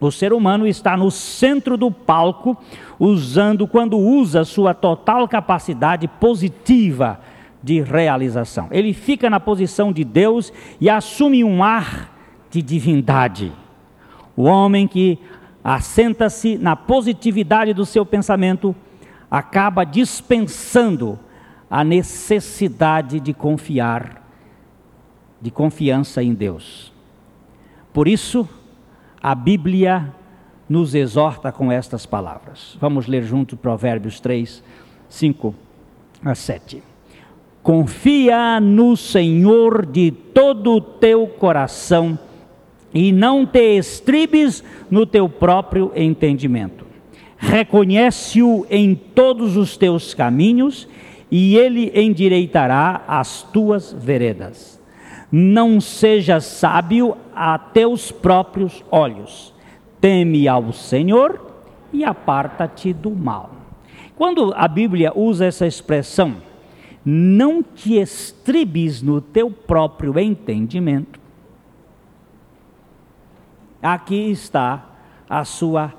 O 0.00 0.12
ser 0.12 0.32
humano 0.32 0.66
está 0.66 0.96
no 0.96 1.10
centro 1.10 1.76
do 1.76 1.90
palco, 1.90 2.56
usando, 2.98 3.66
quando 3.66 3.98
usa 3.98 4.44
sua 4.44 4.72
total 4.72 5.26
capacidade 5.26 6.06
positiva 6.06 7.20
de 7.62 7.80
realização. 7.80 8.68
Ele 8.70 8.92
fica 8.92 9.28
na 9.28 9.40
posição 9.40 9.92
de 9.92 10.04
Deus 10.04 10.52
e 10.80 10.88
assume 10.88 11.42
um 11.42 11.62
ar 11.62 12.14
de 12.50 12.62
divindade. 12.62 13.52
O 14.36 14.44
homem 14.44 14.86
que 14.86 15.18
assenta-se 15.64 16.56
na 16.56 16.76
positividade 16.76 17.74
do 17.74 17.84
seu 17.84 18.06
pensamento 18.06 18.74
acaba 19.30 19.84
dispensando 19.84 21.18
a 21.70 21.82
necessidade 21.84 23.20
de 23.20 23.34
confiar, 23.34 24.22
de 25.40 25.50
confiança 25.50 26.22
em 26.22 26.32
Deus. 26.32 26.92
Por 27.92 28.06
isso, 28.06 28.48
a 29.22 29.34
Bíblia 29.34 30.14
nos 30.68 30.94
exorta 30.94 31.50
com 31.50 31.72
estas 31.72 32.06
palavras. 32.06 32.76
Vamos 32.80 33.06
ler 33.06 33.22
junto 33.24 33.56
Provérbios 33.56 34.20
3, 34.20 34.62
5 35.08 35.54
a 36.24 36.34
7. 36.34 36.82
Confia 37.62 38.60
no 38.60 38.96
Senhor 38.96 39.86
de 39.86 40.10
todo 40.10 40.74
o 40.74 40.80
teu 40.80 41.26
coração 41.26 42.18
e 42.92 43.12
não 43.12 43.44
te 43.44 43.76
estribes 43.76 44.62
no 44.90 45.04
teu 45.04 45.28
próprio 45.28 45.92
entendimento. 45.94 46.86
Reconhece-o 47.36 48.66
em 48.70 48.94
todos 48.94 49.56
os 49.56 49.76
teus 49.76 50.14
caminhos 50.14 50.88
e 51.30 51.56
ele 51.56 51.92
endireitará 51.94 53.04
as 53.06 53.42
tuas 53.42 53.92
veredas 53.92 54.77
não 55.30 55.80
seja 55.80 56.40
sábio 56.40 57.16
a 57.34 57.58
teus 57.58 58.10
próprios 58.10 58.84
olhos. 58.90 59.54
Teme 60.00 60.48
ao 60.48 60.72
Senhor 60.72 61.40
e 61.92 62.04
aparta-te 62.04 62.92
do 62.92 63.10
mal. 63.10 63.50
Quando 64.16 64.52
a 64.56 64.66
Bíblia 64.66 65.12
usa 65.14 65.46
essa 65.46 65.66
expressão, 65.66 66.36
não 67.04 67.62
te 67.62 67.98
estribes 67.98 69.02
no 69.02 69.20
teu 69.20 69.50
próprio 69.50 70.18
entendimento, 70.18 71.20
aqui 73.82 74.30
está 74.30 74.84
a 75.28 75.44
sua 75.44 75.94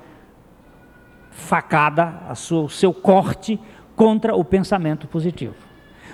facada, 1.30 2.22
a 2.28 2.34
sua, 2.34 2.62
o 2.62 2.68
seu 2.68 2.92
corte 2.92 3.58
contra 3.96 4.34
o 4.34 4.44
pensamento 4.44 5.06
positivo. 5.06 5.69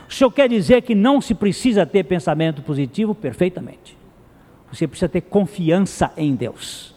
O 0.08 0.12
senhor 0.12 0.30
quer 0.30 0.48
dizer 0.48 0.82
que 0.82 0.94
não 0.94 1.20
se 1.20 1.34
precisa 1.34 1.84
ter 1.86 2.04
pensamento 2.04 2.62
positivo? 2.62 3.14
Perfeitamente. 3.14 3.96
Você 4.72 4.86
precisa 4.86 5.08
ter 5.08 5.22
confiança 5.22 6.12
em 6.16 6.34
Deus. 6.34 6.94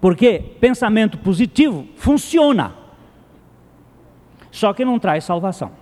Porque 0.00 0.38
pensamento 0.60 1.18
positivo 1.18 1.86
funciona, 1.96 2.74
só 4.50 4.72
que 4.72 4.84
não 4.84 4.98
traz 4.98 5.24
salvação. 5.24 5.72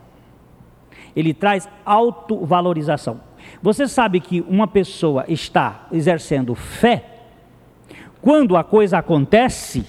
Ele 1.15 1.35
traz 1.35 1.69
autovalorização. 1.85 3.21
Você 3.63 3.87
sabe 3.87 4.21
que 4.21 4.41
uma 4.43 4.67
pessoa 4.67 5.25
está 5.29 5.87
exercendo 5.93 6.55
fé 6.55 7.05
quando 8.21 8.57
a 8.57 8.65
coisa 8.65 8.99
acontece 8.99 9.87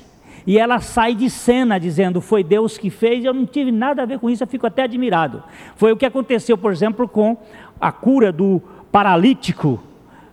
e 0.48 0.58
ela 0.58 0.80
sai 0.80 1.14
de 1.14 1.30
cena 1.30 1.78
dizendo: 1.78 2.22
Foi 2.22 2.42
Deus 2.42 2.78
que 2.78 2.90
fez, 2.90 3.26
eu 3.26 3.34
não 3.34 3.46
tive 3.46 3.70
nada 3.70 4.02
a 4.02 4.06
ver 4.06 4.18
com 4.18 4.30
isso, 4.30 4.44
eu 4.44 4.48
fico 4.48 4.66
até 4.66 4.84
admirado. 4.84 5.44
Foi 5.76 5.92
o 5.92 5.98
que 5.98 6.06
aconteceu, 6.06 6.58
por 6.58 6.72
exemplo, 6.72 7.06
com 7.06 7.36
a 7.82 7.92
cura 7.92 8.32
do 8.32 8.62
paralítico 8.90 9.84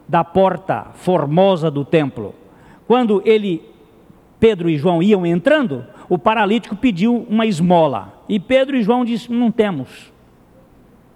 da 0.09 0.23
porta 0.23 0.87
formosa 0.95 1.69
do 1.69 1.85
templo. 1.85 2.33
Quando 2.87 3.21
ele, 3.25 3.61
Pedro 4.39 4.71
e 4.71 4.77
João 4.77 5.03
iam 5.03 5.27
entrando, 5.27 5.85
o 6.09 6.17
paralítico 6.17 6.77
pediu 6.77 7.27
uma 7.29 7.45
esmola. 7.45 8.23
E 8.29 8.39
Pedro 8.39 8.77
e 8.77 8.83
João 8.85 9.05
disseram: 9.05 9.35
Não 9.35 9.51
temos. 9.51 10.13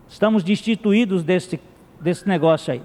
Estamos 0.08 0.42
destituídos 0.42 1.22
desse, 1.22 1.60
desse 2.00 2.26
negócio 2.26 2.72
aí. 2.72 2.82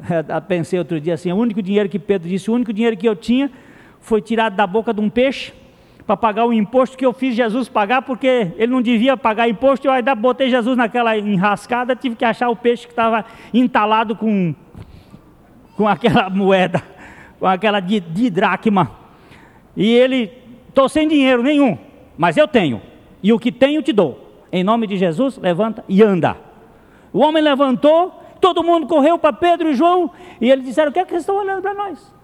Pensei 0.48 0.76
outro 0.76 1.00
dia 1.00 1.14
assim: 1.14 1.30
o 1.30 1.36
único 1.36 1.62
dinheiro 1.62 1.88
que 1.88 2.00
Pedro 2.00 2.28
disse, 2.28 2.50
o 2.50 2.54
único 2.54 2.72
dinheiro 2.72 2.96
que 2.96 3.08
eu 3.08 3.14
tinha 3.14 3.48
foi 4.00 4.20
tirado 4.20 4.56
da 4.56 4.66
boca 4.66 4.92
de 4.92 5.00
um 5.00 5.08
peixe 5.08 5.52
para 6.10 6.16
pagar 6.16 6.44
o 6.44 6.52
imposto 6.52 6.98
que 6.98 7.06
eu 7.06 7.12
fiz 7.12 7.36
Jesus 7.36 7.68
pagar, 7.68 8.02
porque 8.02 8.52
ele 8.56 8.72
não 8.72 8.82
devia 8.82 9.16
pagar 9.16 9.48
imposto. 9.48 9.86
Eu 9.86 9.92
ainda 9.92 10.12
botei 10.12 10.50
Jesus 10.50 10.76
naquela 10.76 11.16
enrascada, 11.16 11.94
tive 11.94 12.16
que 12.16 12.24
achar 12.24 12.48
o 12.48 12.56
peixe 12.56 12.84
que 12.84 12.92
estava 12.92 13.24
entalado 13.54 14.16
com, 14.16 14.52
com 15.76 15.86
aquela 15.86 16.28
moeda, 16.30 16.82
com 17.38 17.46
aquela 17.46 17.78
de, 17.78 18.00
de 18.00 18.28
dracma. 18.28 18.90
E 19.76 19.88
ele, 19.88 20.32
estou 20.68 20.88
sem 20.88 21.06
dinheiro 21.06 21.44
nenhum, 21.44 21.78
mas 22.18 22.36
eu 22.36 22.48
tenho, 22.48 22.82
e 23.22 23.32
o 23.32 23.38
que 23.38 23.52
tenho 23.52 23.80
te 23.80 23.92
dou. 23.92 24.28
Em 24.50 24.64
nome 24.64 24.88
de 24.88 24.96
Jesus, 24.96 25.38
levanta 25.38 25.84
e 25.88 26.02
anda. 26.02 26.36
O 27.12 27.20
homem 27.20 27.40
levantou, 27.40 28.20
todo 28.40 28.64
mundo 28.64 28.88
correu 28.88 29.16
para 29.16 29.32
Pedro 29.32 29.70
e 29.70 29.74
João, 29.74 30.10
e 30.40 30.50
eles 30.50 30.64
disseram: 30.64 30.90
O 30.90 30.92
que 30.92 30.98
é 30.98 31.04
que 31.04 31.10
vocês 31.10 31.22
estão 31.22 31.36
olhando 31.36 31.62
para 31.62 31.72
nós? 31.72 32.19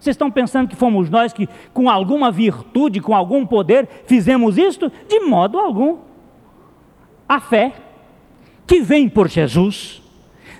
Vocês 0.00 0.14
estão 0.14 0.30
pensando 0.30 0.66
que 0.66 0.74
fomos 0.74 1.10
nós 1.10 1.30
que, 1.30 1.46
com 1.74 1.90
alguma 1.90 2.30
virtude, 2.30 3.02
com 3.02 3.14
algum 3.14 3.44
poder, 3.46 3.86
fizemos 4.06 4.56
isto? 4.56 4.90
De 5.06 5.20
modo 5.20 5.58
algum. 5.58 5.98
A 7.28 7.38
fé, 7.38 7.74
que 8.66 8.80
vem 8.80 9.10
por 9.10 9.28
Jesus, 9.28 10.02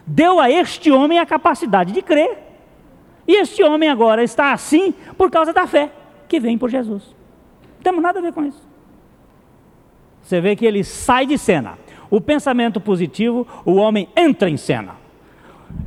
deu 0.07 0.39
a 0.39 0.51
este 0.51 0.91
homem 0.91 1.19
a 1.19 1.25
capacidade 1.25 1.91
de 1.91 2.03
crer. 2.03 2.37
E 3.27 3.41
este 3.41 3.63
homem 3.63 3.89
agora 3.89 4.23
está 4.23 4.53
assim 4.53 4.93
por 5.17 5.31
causa 5.31 5.55
da 5.55 5.67
fé, 5.67 5.91
que 6.29 6.39
vem 6.39 6.59
por 6.59 6.69
Jesus. 6.69 7.03
Não 7.77 7.83
temos 7.83 8.03
nada 8.03 8.19
a 8.19 8.23
ver 8.23 8.35
com 8.35 8.45
isso. 8.45 8.69
Você 10.23 10.39
vê 10.39 10.55
que 10.55 10.67
ele 10.67 10.85
sai 10.85 11.25
de 11.25 11.39
cena. 11.39 11.79
O 12.11 12.21
pensamento 12.21 12.79
positivo, 12.79 13.47
o 13.65 13.77
homem 13.77 14.07
entra 14.15 14.51
em 14.51 14.59
cena. 14.59 14.97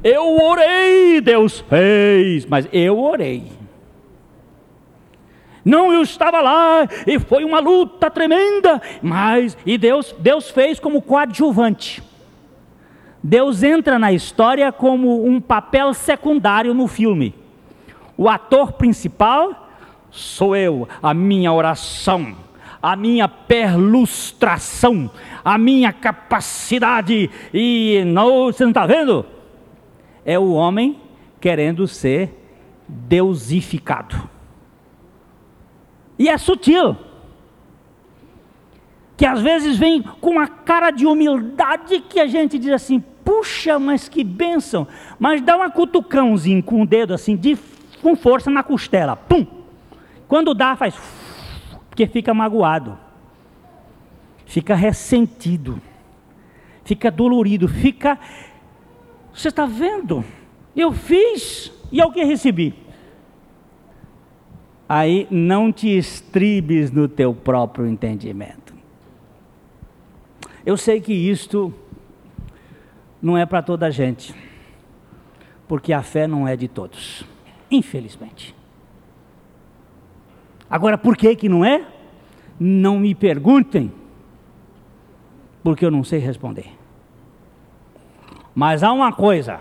Eu 0.03 0.37
orei, 0.37 1.21
Deus 1.21 1.59
fez, 1.61 2.45
mas 2.45 2.67
eu 2.71 2.99
orei. 2.99 3.51
Não 5.63 5.93
eu 5.93 6.01
estava 6.01 6.41
lá 6.41 6.87
e 7.07 7.17
foi 7.19 7.45
uma 7.45 7.59
luta 7.59 8.11
tremenda, 8.11 8.81
mas 9.01 9.57
e 9.65 9.77
Deus, 9.77 10.13
Deus 10.19 10.49
fez 10.49 10.79
como 10.79 11.01
coadjuvante. 11.01 12.03
Deus 13.23 13.63
entra 13.63 13.97
na 13.97 14.11
história 14.11 14.69
como 14.73 15.25
um 15.25 15.39
papel 15.39 15.93
secundário 15.93 16.73
no 16.73 16.87
filme. 16.87 17.33
O 18.17 18.27
ator 18.27 18.73
principal 18.73 19.69
sou 20.11 20.55
eu, 20.55 20.87
a 21.01 21.13
minha 21.13 21.51
oração, 21.51 22.35
a 22.81 22.95
minha 22.97 23.29
perlustração, 23.29 25.09
a 25.43 25.57
minha 25.57 25.93
capacidade 25.93 27.29
e 27.53 28.03
não, 28.05 28.47
você 28.47 28.63
não 28.63 28.71
está 28.71 28.85
vendo? 28.85 29.25
É 30.25 30.37
o 30.37 30.53
homem 30.53 30.99
querendo 31.39 31.87
ser 31.87 32.33
deusificado. 32.87 34.29
E 36.17 36.29
é 36.29 36.37
sutil. 36.37 36.95
Que 39.17 39.25
às 39.25 39.41
vezes 39.41 39.77
vem 39.77 40.01
com 40.01 40.31
uma 40.31 40.47
cara 40.47 40.91
de 40.91 41.05
humildade 41.05 41.99
que 42.01 42.19
a 42.19 42.27
gente 42.27 42.57
diz 42.57 42.71
assim: 42.71 42.99
puxa, 43.23 43.79
mas 43.79 44.07
que 44.07 44.23
bênção. 44.23 44.87
Mas 45.19 45.41
dá 45.41 45.55
uma 45.55 45.69
cutucãozinho 45.69 46.63
com 46.63 46.81
o 46.81 46.85
dedo 46.85 47.13
assim, 47.13 47.35
de, 47.35 47.57
com 48.01 48.15
força 48.15 48.49
na 48.49 48.63
costela. 48.63 49.15
Pum! 49.15 49.45
Quando 50.27 50.53
dá, 50.53 50.75
faz. 50.75 50.95
Porque 51.89 52.07
fica 52.07 52.33
magoado. 52.33 52.97
Fica 54.45 54.75
ressentido. 54.75 55.81
Fica 56.83 57.11
dolorido. 57.11 57.67
Fica 57.67 58.19
você 59.33 59.47
está 59.47 59.65
vendo? 59.65 60.23
Eu 60.75 60.91
fiz 60.91 61.71
e 61.91 61.99
é 61.99 62.05
o 62.05 62.11
que 62.11 62.23
recebi. 62.23 62.73
Aí 64.87 65.27
não 65.31 65.71
te 65.71 65.97
estribes 65.97 66.91
no 66.91 67.07
teu 67.07 67.33
próprio 67.33 67.87
entendimento. 67.87 68.73
Eu 70.65 70.77
sei 70.77 71.01
que 71.01 71.13
isto 71.13 71.73
não 73.21 73.37
é 73.37 73.45
para 73.45 73.61
toda 73.61 73.87
a 73.87 73.89
gente, 73.89 74.35
porque 75.67 75.93
a 75.93 76.01
fé 76.01 76.27
não 76.27 76.47
é 76.47 76.55
de 76.55 76.67
todos, 76.67 77.25
infelizmente. 77.71 78.55
Agora, 80.69 80.97
por 80.97 81.17
que 81.17 81.35
que 81.35 81.49
não 81.49 81.63
é? 81.63 81.85
Não 82.59 82.99
me 82.99 83.15
perguntem, 83.15 83.91
porque 85.63 85.85
eu 85.85 85.91
não 85.91 86.03
sei 86.03 86.19
responder. 86.19 86.82
Mas 88.53 88.83
há 88.83 88.91
uma 88.91 89.11
coisa: 89.11 89.59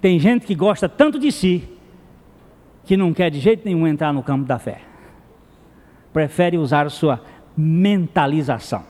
tem 0.00 0.18
gente 0.18 0.46
que 0.46 0.54
gosta 0.54 0.88
tanto 0.88 1.18
de 1.18 1.32
si, 1.32 1.64
que 2.84 2.96
não 2.96 3.12
quer 3.12 3.30
de 3.30 3.40
jeito 3.40 3.64
nenhum 3.64 3.86
entrar 3.86 4.12
no 4.12 4.22
campo 4.22 4.44
da 4.44 4.58
fé. 4.58 4.82
Prefere 6.12 6.56
usar 6.58 6.90
sua 6.90 7.20
mentalização. 7.56 8.84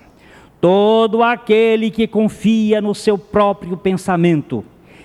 Todo 0.61 1.23
aquele 1.23 1.91
que 1.91 2.07
confia 2.07 2.81
no 2.81 2.95
seu 2.95 3.17
próprio 3.17 3.77
pensamento 3.77 4.65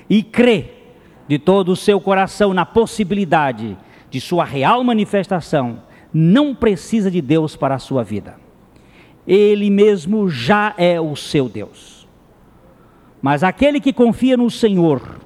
e 0.10 0.23
crê 0.23 0.65
de 1.27 1.38
todo 1.38 1.69
o 1.71 1.75
seu 1.75 2.01
coração 2.01 2.54
na 2.54 2.65
possibilidade 2.65 3.77
de 4.10 4.19
sua 4.19 4.43
real 4.43 4.84
manifestação, 4.84 5.82
não 6.13 6.54
precisa 6.54 7.10
de 7.10 7.21
Deus 7.21 7.56
para 7.56 7.75
a 7.75 7.80
sua 7.80 8.04
vida. 8.04 8.36
Ele 9.25 9.69
mesmo 9.69 10.30
já 10.30 10.73
é 10.77 10.99
o 10.99 11.15
seu 11.15 11.47
Deus. 11.47 12.00
Mas 13.21 13.43
aquele 13.43 13.79
que 13.79 13.93
confia 13.93 14.36
no 14.36 14.49
Senhor 14.49 15.19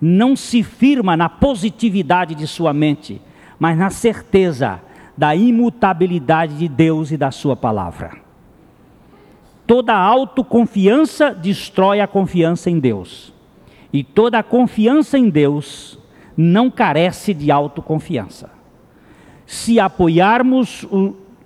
não 0.00 0.34
se 0.34 0.62
firma 0.62 1.16
na 1.16 1.28
positividade 1.28 2.34
de 2.34 2.46
sua 2.46 2.72
mente, 2.72 3.20
mas 3.58 3.76
na 3.76 3.90
certeza 3.90 4.80
da 5.16 5.34
imutabilidade 5.34 6.58
de 6.58 6.68
Deus 6.68 7.10
e 7.10 7.16
da 7.16 7.30
Sua 7.30 7.54
palavra. 7.54 8.12
Toda 9.66 9.94
autoconfiança 9.94 11.32
destrói 11.32 12.00
a 12.00 12.06
confiança 12.06 12.68
em 12.70 12.78
Deus, 12.78 13.32
e 13.92 14.02
toda 14.02 14.42
confiança 14.42 15.16
em 15.16 15.30
Deus 15.30 15.98
não 16.36 16.70
carece 16.70 17.32
de 17.32 17.50
autoconfiança. 17.50 18.50
Se 19.46 19.78
apoiarmos 19.78 20.86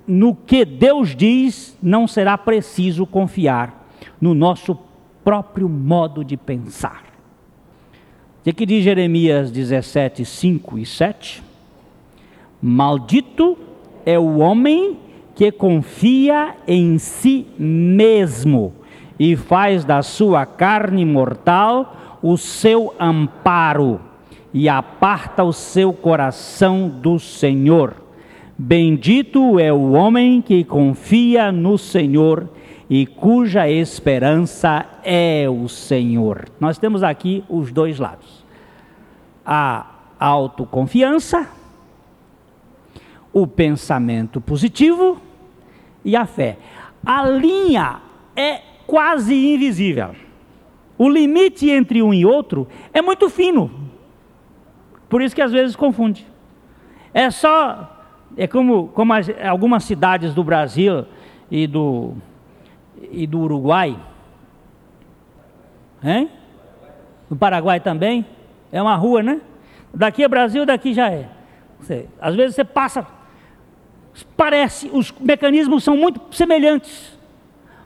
no 0.07 0.35
que 0.35 0.65
Deus 0.65 1.15
diz, 1.15 1.77
não 1.83 2.09
será 2.09 2.39
preciso 2.39 3.07
confiar 3.07 3.87
no 4.21 4.35
nosso 4.35 4.75
próprio 5.25 5.69
modo 5.69 6.25
de 6.25 6.37
pensar. 6.37 7.05
O 8.47 8.53
que 8.53 8.65
diz 8.65 8.83
Jeremias 8.83 9.51
17, 9.51 10.25
5 10.25 10.79
e 10.79 10.87
7? 10.87 11.43
Maldito 12.63 13.59
é 14.07 14.19
o 14.19 14.39
homem 14.39 14.99
que 15.35 15.53
confia 15.53 16.57
em 16.67 16.99
si 16.99 17.47
mesmo 17.59 18.73
e 19.19 19.37
faz 19.37 19.85
da 19.85 20.03
sua 20.03 20.47
carne 20.47 21.05
mortal 21.05 22.19
o 22.23 22.37
seu 22.37 22.95
amparo 22.99 24.01
e 24.53 24.69
aparta 24.69 25.45
o 25.45 25.53
seu 25.53 25.93
coração 25.93 26.89
do 26.89 27.19
Senhor. 27.19 27.95
Bendito 28.57 29.59
é 29.59 29.73
o 29.73 29.93
homem 29.93 30.41
que 30.43 30.65
confia 30.65 31.53
no 31.53 31.77
Senhor 31.79 32.49
e 32.91 33.07
cuja 33.07 33.69
esperança 33.69 34.87
é 35.05 35.47
o 35.49 35.69
Senhor. 35.69 36.49
Nós 36.59 36.79
temos 36.79 37.03
aqui 37.03 37.45
os 37.49 37.71
dois 37.71 37.99
lados: 37.99 38.45
a 39.45 39.87
autoconfiança, 40.19 41.49
o 43.33 43.47
pensamento 43.47 44.41
positivo 44.41 45.21
e 46.05 46.17
a 46.17 46.25
fé. 46.25 46.59
A 47.05 47.29
linha 47.29 48.01
é 48.35 48.63
quase 48.87 49.35
invisível. 49.35 50.15
O 50.97 51.09
limite 51.09 51.71
entre 51.71 52.03
um 52.03 52.13
e 52.13 52.27
outro 52.27 52.67
é 52.93 53.01
muito 53.01 53.29
fino. 53.31 53.71
Por 55.09 55.23
isso 55.23 55.35
que 55.35 55.43
às 55.43 55.53
vezes 55.53 55.77
confunde. 55.77 56.27
É 57.15 57.31
só 57.31 57.97
é 58.37 58.47
como, 58.47 58.89
como 58.89 59.13
as, 59.13 59.29
algumas 59.45 59.85
cidades 59.85 60.35
do 60.35 60.45
Brasil 60.45 61.05
e 61.51 61.67
do 61.67 62.15
e 63.11 63.27
do 63.27 63.41
Uruguai. 63.41 63.99
Hein? 66.03 66.31
Do 67.29 67.37
Paraguai 67.37 67.81
também. 67.81 68.25
É 68.71 68.81
uma 68.81 68.97
rua, 68.97 69.23
né? 69.23 69.41
Daqui 69.93 70.23
é 70.23 70.29
Brasil, 70.29 70.65
daqui 70.67 70.93
já 70.93 71.11
é. 71.11 71.29
Você, 71.81 72.09
às 72.21 72.35
vezes 72.35 72.55
você 72.55 72.65
passa, 72.65 73.07
parece, 74.37 74.91
os 74.93 75.13
mecanismos 75.13 75.85
são 75.85 75.97
muito 75.97 76.21
semelhantes. 76.35 77.17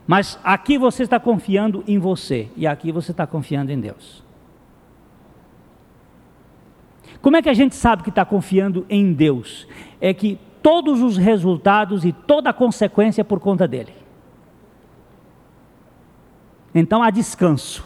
Mas 0.05 0.37
aqui 0.43 0.77
você 0.77 1.03
está 1.03 1.19
confiando 1.19 1.83
em 1.87 1.97
você 1.97 2.49
e 2.57 2.67
aqui 2.67 2.91
você 2.91 3.11
está 3.11 3.25
confiando 3.25 3.71
em 3.71 3.79
Deus. 3.79 4.21
Como 7.21 7.37
é 7.37 7.41
que 7.41 7.49
a 7.49 7.53
gente 7.53 7.73
sabe 7.73 8.03
que 8.03 8.09
está 8.09 8.25
confiando 8.25 8.85
em 8.89 9.13
Deus? 9.13 9.65
É 10.01 10.13
que 10.13 10.37
todos 10.61 11.01
os 11.01 11.15
resultados 11.15 12.03
e 12.03 12.11
toda 12.11 12.49
a 12.49 12.53
consequência 12.53 13.21
é 13.21 13.23
por 13.23 13.39
conta 13.39 13.65
dele. 13.65 14.02
Então 16.73 17.03
há 17.03 17.09
descanso. 17.09 17.83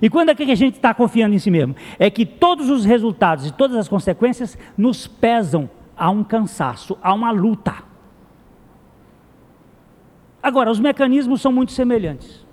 E 0.00 0.08
quando 0.10 0.30
é 0.30 0.34
que 0.34 0.50
a 0.50 0.54
gente 0.54 0.74
está 0.74 0.92
confiando 0.92 1.34
em 1.34 1.38
si 1.38 1.50
mesmo? 1.50 1.76
É 1.98 2.10
que 2.10 2.26
todos 2.26 2.70
os 2.70 2.84
resultados 2.84 3.46
e 3.46 3.52
todas 3.52 3.76
as 3.76 3.88
consequências 3.88 4.58
nos 4.76 5.06
pesam 5.06 5.70
a 5.96 6.10
um 6.10 6.24
cansaço, 6.24 6.98
a 7.02 7.12
uma 7.14 7.30
luta. 7.30 7.74
Agora, 10.42 10.70
os 10.70 10.80
mecanismos 10.80 11.40
são 11.40 11.52
muito 11.52 11.70
semelhantes. 11.72 12.44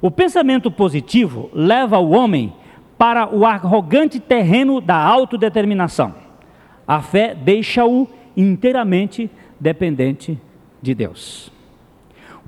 O 0.00 0.10
pensamento 0.10 0.70
positivo 0.70 1.50
leva 1.52 1.98
o 1.98 2.10
homem 2.10 2.54
para 2.96 3.28
o 3.34 3.44
arrogante 3.44 4.18
terreno 4.18 4.80
da 4.80 4.96
autodeterminação. 4.96 6.14
A 6.86 7.02
fé 7.02 7.34
deixa-o 7.34 8.08
inteiramente 8.36 9.30
dependente 9.60 10.40
de 10.80 10.94
Deus. 10.94 11.52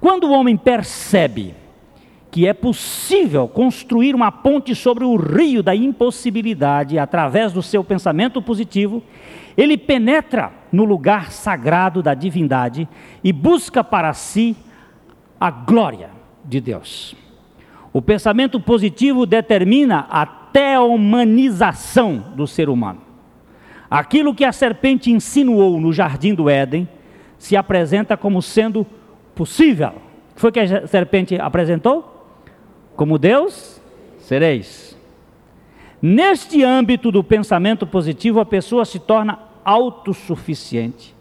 Quando 0.00 0.24
o 0.24 0.32
homem 0.32 0.56
percebe 0.56 1.54
que 2.30 2.46
é 2.46 2.52
possível 2.52 3.48
construir 3.48 4.14
uma 4.14 4.30
ponte 4.30 4.74
sobre 4.74 5.04
o 5.04 5.16
rio 5.16 5.62
da 5.62 5.74
impossibilidade 5.74 6.98
através 6.98 7.52
do 7.52 7.62
seu 7.62 7.82
pensamento 7.82 8.40
positivo, 8.40 9.02
ele 9.56 9.76
penetra 9.76 10.52
no 10.70 10.84
lugar 10.84 11.32
sagrado 11.32 12.02
da 12.02 12.14
divindade 12.14 12.86
e 13.24 13.32
busca 13.32 13.82
para 13.82 14.12
si 14.12 14.54
a 15.40 15.50
glória 15.50 16.10
de 16.44 16.60
Deus. 16.60 17.16
O 17.92 18.02
pensamento 18.02 18.60
positivo 18.60 19.24
determina 19.24 20.06
a 20.10 20.26
teomanização 20.26 22.32
do 22.36 22.46
ser 22.46 22.68
humano. 22.68 23.00
Aquilo 23.90 24.34
que 24.34 24.44
a 24.44 24.52
serpente 24.52 25.10
insinuou 25.10 25.80
no 25.80 25.92
jardim 25.92 26.34
do 26.34 26.50
Éden 26.50 26.86
se 27.38 27.56
apresenta 27.56 28.16
como 28.16 28.42
sendo 28.42 28.86
possível. 29.38 29.92
O 30.36 30.40
foi 30.40 30.50
que 30.50 30.58
a 30.58 30.88
serpente 30.88 31.36
apresentou? 31.40 32.26
Como 32.96 33.16
Deus 33.16 33.80
sereis. 34.18 34.98
Neste 36.02 36.64
âmbito 36.64 37.12
do 37.12 37.22
pensamento 37.22 37.86
positivo, 37.86 38.40
a 38.40 38.44
pessoa 38.44 38.84
se 38.84 38.98
torna 38.98 39.38
autossuficiente, 39.64 41.14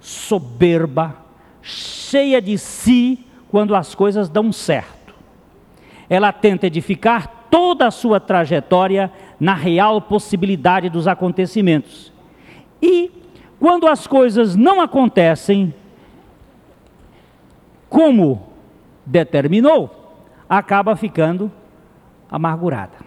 soberba, 0.00 1.16
cheia 1.60 2.40
de 2.40 2.56
si 2.56 3.26
quando 3.50 3.74
as 3.74 3.94
coisas 3.94 4.30
dão 4.30 4.50
certo. 4.50 5.14
Ela 6.08 6.32
tenta 6.32 6.66
edificar 6.66 7.46
toda 7.50 7.86
a 7.86 7.90
sua 7.90 8.18
trajetória 8.18 9.12
na 9.38 9.52
real 9.52 10.00
possibilidade 10.00 10.88
dos 10.88 11.06
acontecimentos. 11.06 12.12
E 12.80 13.10
quando 13.60 13.86
as 13.86 14.06
coisas 14.06 14.56
não 14.56 14.80
acontecem 14.80 15.74
como 17.88 18.46
determinou, 19.04 20.24
acaba 20.48 20.94
ficando 20.96 21.50
amargurada. 22.30 22.98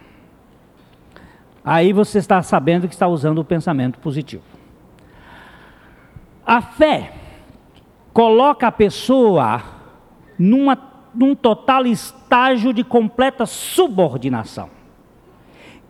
Aí 1.64 1.92
você 1.92 2.18
está 2.18 2.42
sabendo 2.42 2.88
que 2.88 2.94
está 2.94 3.06
usando 3.06 3.38
o 3.38 3.44
pensamento 3.44 3.98
positivo. 3.98 4.42
A 6.44 6.60
fé 6.60 7.12
coloca 8.12 8.66
a 8.66 8.72
pessoa 8.72 9.62
numa, 10.36 10.76
num 11.14 11.36
total 11.36 11.86
estágio 11.86 12.72
de 12.72 12.82
completa 12.82 13.46
subordinação. 13.46 14.70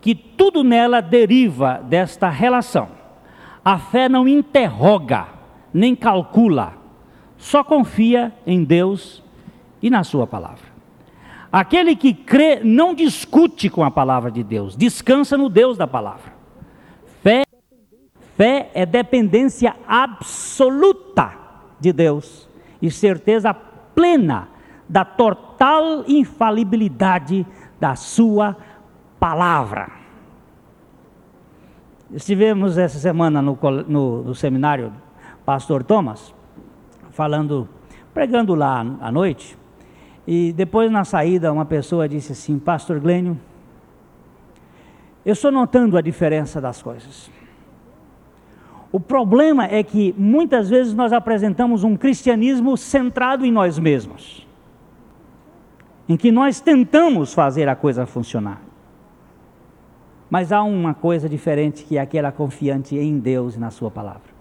Que 0.01 0.15
tudo 0.15 0.63
nela 0.63 1.01
deriva 1.01 1.81
desta 1.83 2.29
relação. 2.29 2.89
A 3.65 3.79
fé 3.79 4.09
não 4.09 4.29
interroga, 4.29 5.29
nem 5.73 5.95
calcula, 5.95 6.75
só 7.43 7.65
confia 7.65 8.33
em 8.47 8.63
Deus 8.63 9.21
e 9.83 9.91
na 9.91 10.05
Sua 10.05 10.29
palavra. 10.29 10.71
Aquele 11.51 11.97
que 11.97 12.15
crê 12.15 12.61
não 12.63 12.95
discute 12.95 13.69
com 13.69 13.83
a 13.83 13.91
palavra 13.91 14.31
de 14.31 14.45
Deus, 14.45 14.77
descansa 14.77 15.37
no 15.37 15.49
Deus 15.49 15.77
da 15.77 15.87
palavra. 15.87 16.33
Fé, 17.21 17.43
fé 18.37 18.71
é 18.73 18.87
dependência 18.87 19.75
absoluta 19.89 21.33
de 21.81 21.93
Deus 21.93 22.49
e 22.81 22.93
certeza 22.93 23.53
plena 23.53 24.49
da 24.89 25.05
total 25.05 26.05
infalibilidade 26.07 27.45
da 27.81 27.97
sua 27.97 28.57
palavra. 29.19 29.91
Estivemos 32.13 32.79
essa 32.79 33.01
semana 33.01 33.43
no, 33.43 33.59
no, 33.89 34.23
no 34.23 34.35
seminário 34.35 34.93
Pastor 35.45 35.83
Thomas, 35.83 36.33
falando, 37.13 37.69
pregando 38.13 38.55
lá 38.55 38.81
à 39.01 39.13
noite, 39.13 39.57
e 40.27 40.53
depois 40.53 40.91
na 40.91 41.05
saída 41.05 41.53
uma 41.53 41.65
pessoa 41.65 42.09
disse 42.09 42.33
assim: 42.33 42.59
Pastor 42.59 42.99
Glênio, 42.99 43.39
eu 45.25 45.33
estou 45.33 45.53
notando 45.53 45.97
a 45.97 46.01
diferença 46.01 46.61
das 46.61 46.83
coisas. 46.83 47.31
O 48.91 49.01
problema 49.01 49.65
é 49.65 49.83
que 49.83 50.15
muitas 50.19 50.69
vezes 50.69 50.93
nós 50.93 51.13
apresentamos 51.13 51.83
um 51.83 51.97
cristianismo 51.97 52.77
centrado 52.77 53.45
em 53.45 53.51
nós 53.51 53.79
mesmos, 53.79 54.47
em 56.09 56.17
que 56.17 56.31
nós 56.31 56.61
tentamos 56.61 57.33
fazer 57.33 57.69
a 57.69 57.77
coisa 57.77 58.05
funcionar. 58.05 58.61
Mas 60.29 60.53
há 60.53 60.63
uma 60.63 60.95
coisa 60.95 61.29
diferente 61.29 61.85
que 61.85 61.97
é 61.97 62.01
aquela 62.01 62.31
confiante 62.31 62.97
em 62.97 63.19
Deus 63.19 63.57
e 63.57 63.61
na 63.61 63.71
Sua 63.71 63.91
palavra. 63.91 64.33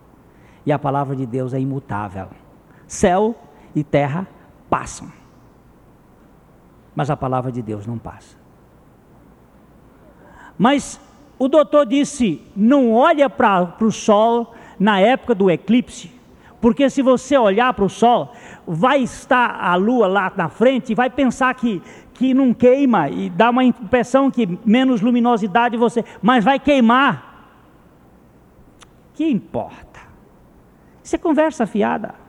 E 0.65 0.71
a 0.71 0.79
palavra 0.79 1.15
de 1.15 1.25
Deus 1.25 1.53
é 1.53 1.60
imutável. 1.60 2.27
Céu 2.91 3.36
e 3.73 3.84
terra 3.84 4.27
passam 4.69 5.21
mas 6.95 7.10
a 7.10 7.17
palavra 7.17 7.51
de 7.51 7.62
Deus 7.62 7.88
não 7.88 7.97
passa. 7.97 8.38
Mas 10.58 10.99
o 11.39 11.47
doutor 11.47 11.86
disse: 11.86 12.41
não 12.56 12.93
olha 12.93 13.30
para 13.30 13.75
o 13.80 13.91
sol 13.91 14.54
na 14.80 14.99
época 14.99 15.34
do 15.34 15.49
eclipse, 15.49 16.12
porque 16.60 16.89
se 16.89 17.01
você 17.01 17.38
olhar 17.38 17.73
para 17.73 17.86
o 17.86 17.89
sol, 17.89 18.34
vai 18.67 19.01
estar 19.01 19.60
a 19.60 19.75
lua 19.75 20.08
lá 20.08 20.32
na 20.36 20.49
frente 20.49 20.91
e 20.91 20.95
vai 20.95 21.10
pensar 21.10 21.54
que, 21.56 21.82
que 22.13 22.34
não 22.34 22.54
queima 22.54 23.10
e 23.10 23.30
dá 23.30 23.49
uma 23.49 23.63
impressão 23.63 24.30
que 24.30 24.60
menos 24.65 25.01
luminosidade 25.01 25.77
você, 25.77 26.04
mas 26.21 26.43
vai 26.43 26.60
queimar. 26.60 27.30
Que 29.13 29.30
importa? 29.30 29.99
Isso 31.04 31.15
é 31.15 31.19
conversa 31.19 31.65
fiada. 31.65 32.20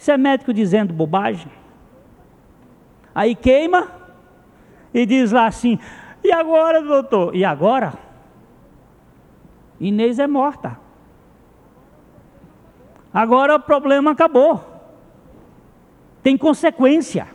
Isso 0.00 0.10
é 0.10 0.16
médico 0.16 0.54
dizendo 0.54 0.94
bobagem. 0.94 1.52
Aí 3.14 3.34
queima 3.34 3.86
e 4.94 5.04
diz 5.04 5.30
lá 5.30 5.46
assim: 5.46 5.78
e 6.24 6.32
agora, 6.32 6.80
doutor? 6.80 7.36
E 7.36 7.44
agora? 7.44 7.92
Inês 9.78 10.18
é 10.18 10.26
morta. 10.26 10.78
Agora 13.12 13.56
o 13.56 13.60
problema 13.60 14.12
acabou. 14.12 14.64
Tem 16.22 16.34
consequência. 16.34 17.28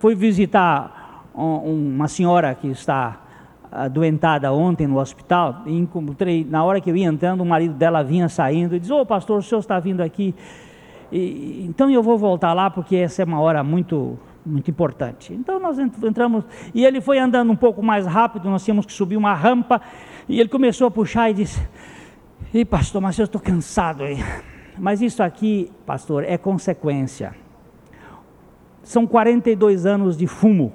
Fui 0.00 0.16
visitar 0.16 1.24
uma 1.32 2.08
senhora 2.08 2.52
que 2.52 2.66
está 2.66 3.20
adoentada 3.70 4.52
ontem 4.52 4.88
no 4.88 4.98
hospital 4.98 5.62
encontrei, 5.66 6.44
na 6.44 6.64
hora 6.64 6.80
que 6.80 6.90
eu 6.90 6.96
ia 6.96 7.06
entrando, 7.06 7.42
o 7.42 7.46
marido 7.46 7.74
dela 7.74 8.02
vinha 8.02 8.28
saindo 8.28 8.74
e 8.74 8.80
diz: 8.80 8.90
Ô 8.90 9.02
oh, 9.02 9.06
pastor, 9.06 9.38
o 9.38 9.42
senhor 9.42 9.60
está 9.60 9.78
vindo 9.78 10.00
aqui 10.00 10.34
e, 11.12 11.66
então 11.68 11.90
eu 11.90 12.02
vou 12.02 12.16
voltar 12.16 12.52
lá 12.52 12.70
porque 12.70 12.96
essa 12.96 13.22
é 13.22 13.24
uma 13.24 13.40
hora 13.40 13.62
muito 13.62 14.18
muito 14.44 14.70
importante. 14.70 15.34
Então 15.34 15.60
nós 15.60 15.78
entramos 15.78 16.44
e 16.74 16.84
ele 16.84 17.00
foi 17.00 17.18
andando 17.18 17.52
um 17.52 17.56
pouco 17.56 17.82
mais 17.82 18.06
rápido, 18.06 18.48
nós 18.48 18.64
tínhamos 18.64 18.86
que 18.86 18.92
subir 18.92 19.16
uma 19.16 19.34
rampa 19.34 19.80
e 20.28 20.40
ele 20.40 20.48
começou 20.48 20.86
a 20.86 20.90
puxar 20.90 21.30
e 21.30 21.34
disse: 21.34 21.60
"E 22.52 22.64
pastor, 22.64 23.00
mas 23.00 23.18
eu 23.18 23.24
estou 23.24 23.40
cansado 23.40 24.02
aí". 24.02 24.18
Mas 24.78 25.02
isso 25.02 25.22
aqui, 25.22 25.70
pastor, 25.84 26.24
é 26.24 26.38
consequência. 26.38 27.34
São 28.82 29.06
42 29.06 29.84
anos 29.84 30.16
de 30.16 30.26
fumo. 30.26 30.72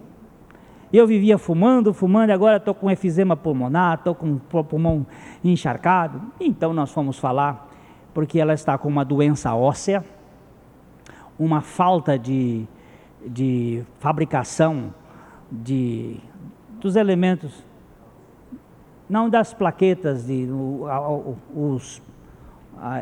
Eu 0.93 1.08
vivia 1.08 1.39
fumando, 1.39 1.91
fumando, 1.91 2.30
agora 2.30 2.58
estou 2.58 2.76
com 2.76 2.89
efizema 2.89 3.36
pulmonar, 3.36 3.95
estou 3.95 4.13
com 4.13 4.39
o 4.54 4.63
pulmão 4.63 5.08
encharcado. 5.43 6.21
Então 6.39 6.71
nós 6.71 6.91
fomos 6.91 7.17
falar, 7.17 7.67
porque 8.13 8.39
ela 8.39 8.54
está 8.54 8.78
com 8.78 8.88
uma 8.88 9.04
doença 9.04 9.56
óssea 9.56 10.06
uma 11.38 11.62
falta 11.62 12.17
de, 12.17 12.65
de 13.26 13.84
fabricação 14.00 14.93
de, 15.52 16.17
dos 16.80 16.95
elementos, 16.95 17.63
não 19.10 19.30
das 19.30 19.54
plaquetas, 19.54 20.26
de, 20.26 20.48
os, 21.54 22.02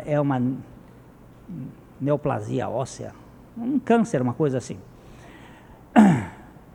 é 0.06 0.20
uma 0.20 0.42
neoplasia 2.00 2.68
óssea, 2.68 3.14
um 3.58 3.80
câncer, 3.80 4.22
uma 4.22 4.34
coisa 4.34 4.58
assim. 4.58 4.78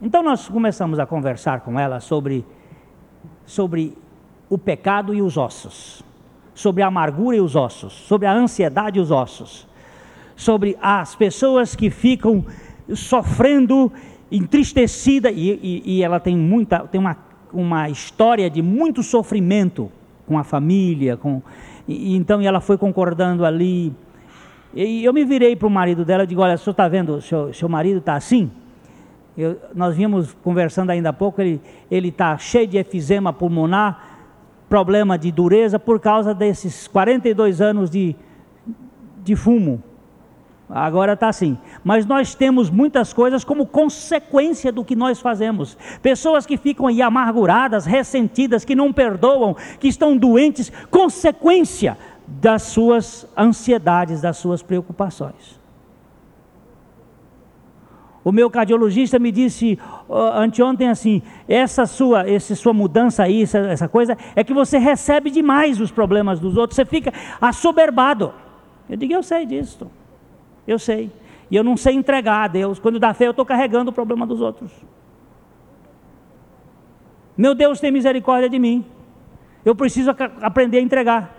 Então 0.00 0.22
nós 0.22 0.48
começamos 0.48 1.00
a 1.00 1.06
conversar 1.06 1.62
com 1.62 1.78
ela 1.78 1.98
sobre, 1.98 2.46
sobre 3.44 3.98
o 4.48 4.56
pecado 4.56 5.12
e 5.12 5.20
os 5.20 5.36
ossos, 5.36 6.04
sobre 6.54 6.84
a 6.84 6.86
amargura 6.86 7.36
e 7.36 7.40
os 7.40 7.56
ossos, 7.56 7.92
sobre 7.92 8.28
a 8.28 8.32
ansiedade 8.32 9.00
e 9.00 9.02
os 9.02 9.10
ossos 9.10 9.66
sobre 10.38 10.78
as 10.80 11.16
pessoas 11.16 11.74
que 11.74 11.90
ficam 11.90 12.46
sofrendo, 12.94 13.90
entristecida, 14.30 15.32
e, 15.32 15.50
e, 15.60 15.96
e 15.96 16.02
ela 16.04 16.20
tem 16.20 16.36
muita, 16.36 16.78
tem 16.86 17.00
uma, 17.00 17.16
uma 17.52 17.90
história 17.90 18.48
de 18.48 18.62
muito 18.62 19.02
sofrimento 19.02 19.90
com 20.28 20.38
a 20.38 20.44
família, 20.44 21.16
com, 21.16 21.42
e, 21.88 22.14
então 22.14 22.40
ela 22.40 22.60
foi 22.60 22.78
concordando 22.78 23.44
ali. 23.44 23.92
E 24.72 25.04
eu 25.04 25.12
me 25.12 25.24
virei 25.24 25.56
para 25.56 25.66
o 25.66 25.70
marido 25.70 26.04
dela 26.04 26.22
e 26.22 26.26
digo, 26.28 26.40
olha, 26.40 26.54
o 26.54 26.58
senhor 26.58 26.70
está 26.70 26.86
vendo, 26.86 27.20
seu, 27.20 27.52
seu 27.52 27.68
marido 27.68 27.98
está 27.98 28.14
assim? 28.14 28.48
Eu, 29.36 29.56
nós 29.74 29.96
vimos 29.96 30.34
conversando 30.44 30.90
ainda 30.90 31.08
há 31.08 31.12
pouco, 31.12 31.42
ele 31.42 31.60
está 31.90 32.38
cheio 32.38 32.68
de 32.68 32.78
efizema 32.78 33.32
pulmonar, 33.32 34.20
problema 34.68 35.18
de 35.18 35.32
dureza 35.32 35.80
por 35.80 35.98
causa 35.98 36.32
desses 36.32 36.86
42 36.86 37.60
anos 37.60 37.90
de, 37.90 38.14
de 39.24 39.34
fumo. 39.34 39.82
Agora 40.68 41.14
está 41.14 41.28
assim. 41.28 41.56
Mas 41.82 42.04
nós 42.04 42.34
temos 42.34 42.68
muitas 42.68 43.12
coisas 43.12 43.42
como 43.42 43.66
consequência 43.66 44.70
do 44.70 44.84
que 44.84 44.94
nós 44.94 45.20
fazemos. 45.20 45.76
Pessoas 46.02 46.44
que 46.44 46.56
ficam 46.58 46.86
aí 46.86 47.00
amarguradas, 47.00 47.86
ressentidas, 47.86 48.64
que 48.64 48.74
não 48.74 48.92
perdoam, 48.92 49.56
que 49.80 49.88
estão 49.88 50.16
doentes, 50.16 50.70
consequência 50.90 51.96
das 52.26 52.62
suas 52.62 53.26
ansiedades, 53.36 54.20
das 54.20 54.36
suas 54.36 54.62
preocupações. 54.62 55.58
O 58.22 58.30
meu 58.30 58.50
cardiologista 58.50 59.18
me 59.18 59.32
disse 59.32 59.78
uh, 60.06 60.14
anteontem 60.34 60.88
assim: 60.88 61.22
essa 61.48 61.86
sua, 61.86 62.28
essa 62.28 62.54
sua 62.54 62.74
mudança 62.74 63.22
aí, 63.22 63.44
essa, 63.44 63.58
essa 63.58 63.88
coisa, 63.88 64.18
é 64.36 64.44
que 64.44 64.52
você 64.52 64.76
recebe 64.76 65.30
demais 65.30 65.80
os 65.80 65.90
problemas 65.90 66.38
dos 66.38 66.58
outros, 66.58 66.76
você 66.76 66.84
fica 66.84 67.10
assoberbado. 67.40 68.34
Eu 68.90 68.98
digo, 68.98 69.14
eu 69.14 69.22
sei 69.22 69.46
disso. 69.46 69.90
Eu 70.68 70.78
sei. 70.78 71.10
E 71.50 71.56
eu 71.56 71.64
não 71.64 71.78
sei 71.78 71.94
entregar 71.94 72.44
a 72.44 72.46
Deus. 72.46 72.78
Quando 72.78 73.00
dá 73.00 73.14
fé, 73.14 73.26
eu 73.26 73.30
estou 73.30 73.46
carregando 73.46 73.90
o 73.90 73.94
problema 73.94 74.26
dos 74.26 74.42
outros. 74.42 74.70
Meu 77.34 77.54
Deus 77.54 77.80
tem 77.80 77.90
misericórdia 77.90 78.50
de 78.50 78.58
mim. 78.58 78.84
Eu 79.64 79.74
preciso 79.74 80.10
aprender 80.42 80.78
a 80.78 80.82
entregar. 80.82 81.34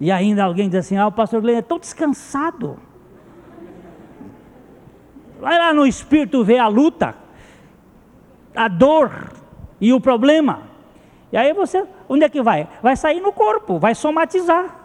E 0.00 0.10
ainda 0.10 0.44
alguém 0.44 0.68
diz 0.68 0.78
assim: 0.78 0.96
Ah, 0.96 1.08
o 1.08 1.12
pastor 1.12 1.42
Glenn 1.42 1.58
é 1.58 1.62
tão 1.62 1.78
descansado. 1.78 2.78
Vai 5.40 5.58
lá 5.58 5.74
no 5.74 5.86
espírito 5.86 6.42
ver 6.42 6.58
a 6.58 6.68
luta, 6.68 7.14
a 8.56 8.66
dor 8.66 9.32
e 9.80 9.92
o 9.92 10.00
problema. 10.00 10.62
E 11.30 11.36
aí 11.36 11.52
você, 11.52 11.86
onde 12.08 12.24
é 12.24 12.28
que 12.28 12.40
vai? 12.40 12.66
Vai 12.82 12.96
sair 12.96 13.20
no 13.20 13.32
corpo, 13.32 13.78
vai 13.78 13.94
somatizar. 13.94 14.77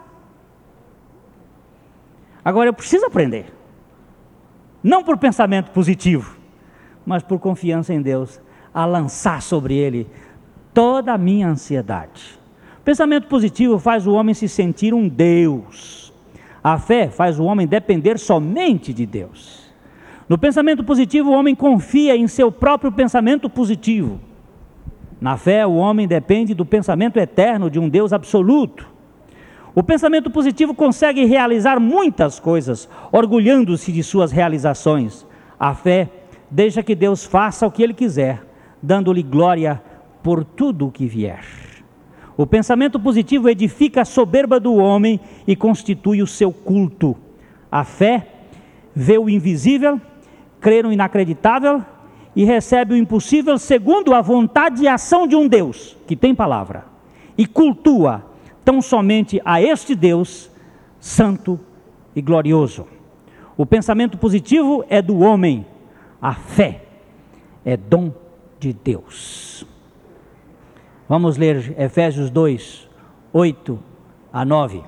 Agora 2.44 2.70
eu 2.70 2.74
preciso 2.74 3.06
aprender. 3.06 3.46
Não 4.84 5.04
por 5.04 5.18
pensamento 5.18 5.72
positivo, 5.72 6.38
mas 7.06 7.24
por 7.24 7.40
confiança 7.40 7.94
em 7.94 8.02
Deus, 8.02 8.42
a 8.74 8.86
lançar 8.86 9.42
sobre 9.42 9.76
Ele 9.76 10.08
toda 10.74 11.14
a 11.14 11.18
minha 11.18 11.48
ansiedade. 11.48 12.40
Pensamento 12.84 13.28
positivo 13.28 13.80
faz 13.80 14.06
o 14.06 14.14
homem 14.14 14.34
se 14.34 14.50
sentir 14.50 14.94
um 14.94 15.08
Deus. 15.08 16.12
A 16.62 16.78
fé 16.78 17.10
faz 17.10 17.40
o 17.40 17.44
homem 17.44 17.66
depender 17.66 18.18
somente 18.20 18.94
de 18.94 19.06
Deus. 19.06 19.64
No 20.28 20.38
pensamento 20.38 20.84
positivo, 20.84 21.30
o 21.30 21.34
homem 21.34 21.56
confia 21.56 22.16
em 22.16 22.28
seu 22.28 22.52
próprio 22.52 22.92
pensamento 22.92 23.50
positivo. 23.50 24.20
Na 25.20 25.38
fé, 25.38 25.66
o 25.66 25.76
homem 25.76 26.08
depende 26.08 26.54
do 26.54 26.66
pensamento 26.66 27.18
eterno 27.18 27.70
de 27.70 27.80
um 27.80 27.88
Deus 27.88 28.12
absoluto. 28.12 28.93
O 29.76 29.82
pensamento 29.82 30.30
positivo 30.30 30.74
consegue 30.76 31.26
realizar 31.26 31.80
muitas 31.80 32.40
coisas, 32.40 32.88
orgulhando-se 33.12 33.92
de 33.92 34.04
suas 34.04 34.32
realizações. 34.32 35.26
A 35.60 35.74
fé 35.74 36.10
deixa 36.50 36.84
que 36.84 36.94
Deus 36.94 37.26
faça 37.26 37.66
o 37.66 37.72
que 37.72 37.82
Ele 37.82 37.94
quiser, 37.94 38.46
dando-lhe 38.82 39.24
glória 39.24 39.82
por 40.22 40.44
tudo 40.44 40.88
o 40.88 40.92
que 40.92 41.08
vier. 41.08 41.44
O 42.38 42.46
pensamento 42.46 43.00
positivo 43.00 43.50
edifica 43.50 44.02
a 44.02 44.06
soberba 44.06 44.60
do 44.60 44.76
homem 44.76 45.20
e 45.48 45.56
constitui 45.56 46.22
o 46.22 46.28
seu 46.28 46.52
culto. 46.52 47.16
A 47.72 47.84
fé 47.84 48.28
vê 48.96 49.18
o 49.18 49.30
invisível, 49.30 50.00
crê 50.60 50.84
no 50.84 50.94
inacreditável 50.94 51.84
e 52.36 52.44
recebe 52.44 52.94
o 52.94 52.98
impossível 52.98 53.58
segundo 53.58 54.14
a 54.14 54.22
vontade 54.22 54.84
e 54.84 54.88
ação 54.88 55.28
de 55.28 55.36
um 55.36 55.48
Deus 55.48 55.98
que 56.06 56.16
tem 56.16 56.34
palavra 56.34 56.86
e 57.38 57.46
cultua 57.46 58.33
tão 58.64 58.82
somente 58.82 59.42
a 59.44 59.62
este 59.62 59.96
Deus 59.96 60.50
santo 61.00 61.60
e 62.16 62.22
glorioso. 62.22 62.88
O 63.58 63.66
pensamento 63.66 64.18
positivo 64.18 64.84
é 64.90 65.02
do 65.02 65.20
homem, 65.20 65.66
a 66.22 66.34
fé 66.34 66.82
é 67.66 67.78
dom 67.78 68.12
de 68.60 68.74
Deus. 68.74 69.66
Vamos 71.08 71.38
ler 71.38 71.76
Efésios 71.78 72.30
2, 72.30 72.90
8 73.32 73.80
a 74.32 74.46
9. 74.46 74.82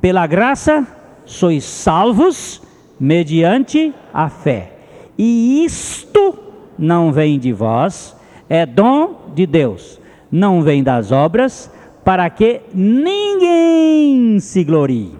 Pela 0.00 0.26
graça 0.26 0.86
sois 1.24 1.64
salvos 1.64 2.62
mediante 2.98 3.92
a 4.14 4.28
fé. 4.28 4.72
E 5.18 5.64
isto 5.64 6.38
não 6.78 7.12
vem 7.12 7.38
de 7.38 7.52
vós, 7.52 8.16
é 8.48 8.64
dom 8.64 9.32
de 9.34 9.46
Deus. 9.46 10.00
Não 10.30 10.62
vem 10.62 10.82
das 10.82 11.12
obras, 11.12 11.70
para 12.06 12.30
que 12.30 12.60
ninguém 12.72 14.38
se 14.38 14.62
glorie. 14.62 15.12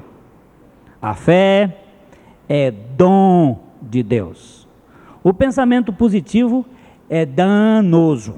A 1.03 1.15
fé 1.15 1.79
é 2.49 2.71
dom 2.71 3.59
de 3.83 4.05
Deus. 4.05 4.69
O 5.21 5.35
pensamento 5.35 5.93
positivo 5.93 6.65
é 7.11 7.27
danoso. 7.27 8.37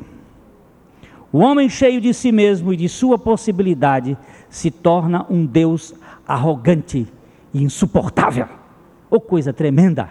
O 1.31 1.41
homem 1.41 1.69
cheio 1.69 2.01
de 2.01 2.15
si 2.15 2.33
mesmo 2.33 2.73
e 2.73 2.77
de 2.79 2.89
sua 2.89 3.19
possibilidade 3.19 4.17
se 4.49 4.71
torna 4.71 5.27
um 5.29 5.45
Deus 5.45 5.95
arrogante 6.27 7.07
e 7.53 7.63
insuportável. 7.63 8.49
Oh, 9.11 9.21
coisa 9.21 9.53
tremenda! 9.53 10.09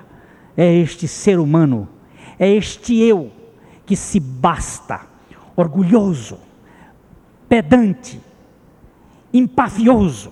É 0.55 0.71
este 0.75 1.07
ser 1.07 1.39
humano, 1.39 1.89
é 2.37 2.47
este 2.53 2.99
eu 2.99 3.31
que 3.83 3.95
se 3.95 4.19
basta, 4.19 5.01
orgulhoso, 5.55 6.37
pedante, 7.49 8.26
empafioso, 9.33 10.31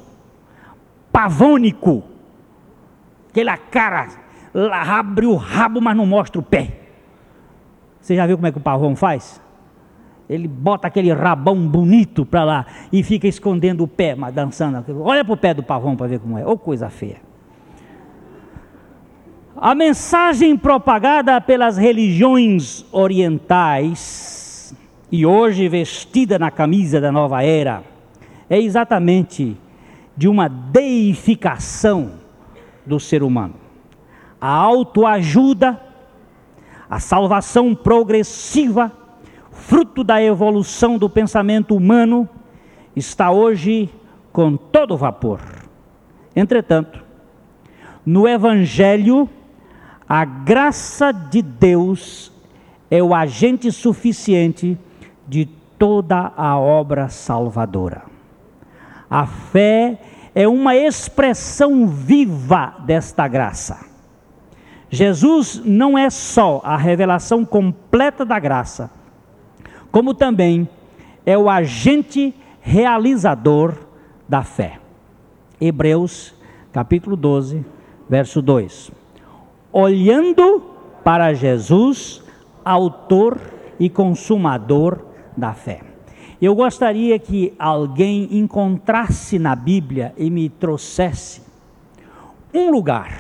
pavônico, 1.12 2.04
aquela 3.30 3.58
cara, 3.58 4.08
abre 4.72 5.26
o 5.26 5.36
rabo, 5.36 5.82
mas 5.82 5.96
não 5.96 6.06
mostra 6.06 6.40
o 6.40 6.44
pé. 6.44 6.82
Você 8.00 8.16
já 8.16 8.26
viu 8.26 8.38
como 8.38 8.48
é 8.48 8.52
que 8.52 8.58
o 8.58 8.62
pavão 8.62 8.96
faz? 8.96 9.42
Ele 10.30 10.48
bota 10.48 10.88
aquele 10.88 11.12
rabão 11.14 11.68
bonito 11.68 12.26
para 12.26 12.44
lá 12.44 12.66
e 12.92 13.04
fica 13.04 13.28
escondendo 13.28 13.84
o 13.84 13.88
pé, 13.88 14.16
mas 14.16 14.34
dançando. 14.34 14.84
Olha 15.02 15.24
para 15.24 15.34
o 15.34 15.38
pé 15.38 15.54
do 15.54 15.62
pavão 15.62 15.96
para 15.96 16.08
ver 16.08 16.20
como 16.20 16.38
é. 16.38 16.46
Ou 16.46 16.54
oh, 16.54 16.58
coisa 16.58 16.90
feia. 16.90 17.18
A 19.56 19.74
mensagem 19.74 20.58
propagada 20.58 21.40
pelas 21.40 21.78
religiões 21.78 22.86
orientais 22.92 24.76
e 25.12 25.26
hoje 25.26 25.70
vestida 25.70 26.38
na 26.38 26.52
camisa 26.52 27.00
da 27.00 27.12
nova 27.12 27.42
era 27.44 27.84
é 28.50 28.60
exatamente 28.60 29.58
de 30.16 30.28
uma 30.28 30.48
deificação 30.48 32.14
do 32.86 33.00
ser 33.00 33.24
humano. 33.24 33.56
A 34.40 34.50
autoajuda, 34.50 35.82
a 36.90 37.00
salvação 37.00 37.74
progressiva, 37.74 38.92
fruto 39.52 40.04
da 40.04 40.22
evolução 40.22 40.98
do 40.98 41.10
pensamento 41.10 41.76
humano, 41.76 42.30
está 42.96 43.32
hoje 43.32 43.90
com 44.32 44.56
todo 44.56 44.98
vapor. 44.98 45.40
Entretanto, 46.36 47.04
no 48.06 48.28
Evangelho, 48.28 49.28
a 50.08 50.24
graça 50.24 51.12
de 51.12 51.42
Deus 51.42 52.32
é 52.92 53.02
o 53.02 53.16
agente 53.16 53.72
suficiente 53.72 54.78
de 55.28 55.46
toda 55.80 56.32
a 56.38 56.58
obra 56.60 57.10
salvadora. 57.10 58.15
A 59.10 59.26
fé 59.26 60.00
é 60.34 60.48
uma 60.48 60.76
expressão 60.76 61.88
viva 61.88 62.76
desta 62.86 63.28
graça. 63.28 63.86
Jesus 64.90 65.62
não 65.64 65.98
é 65.98 66.10
só 66.10 66.62
a 66.64 66.78
revelação 66.78 67.44
completa 67.44 68.26
da 68.26 68.40
graça, 68.40 68.90
como 69.92 70.14
também 70.14 70.70
é 71.26 71.38
o 71.38 71.50
agente 71.50 72.34
realizador 72.62 73.74
da 74.28 74.44
fé. 74.44 74.80
Hebreus, 75.60 76.34
capítulo 76.72 77.16
12, 77.16 77.66
verso 78.10 78.42
2. 78.42 78.92
Olhando 79.72 80.64
para 81.04 81.34
Jesus, 81.34 82.24
autor 82.64 83.40
e 83.80 83.90
consumador 83.90 85.00
da 85.38 85.54
fé. 85.54 85.85
Eu 86.46 86.54
gostaria 86.54 87.18
que 87.18 87.56
alguém 87.58 88.38
encontrasse 88.38 89.40
na 89.40 89.56
Bíblia 89.56 90.14
e 90.16 90.30
me 90.30 90.48
trouxesse 90.48 91.42
um 92.54 92.70
lugar 92.70 93.18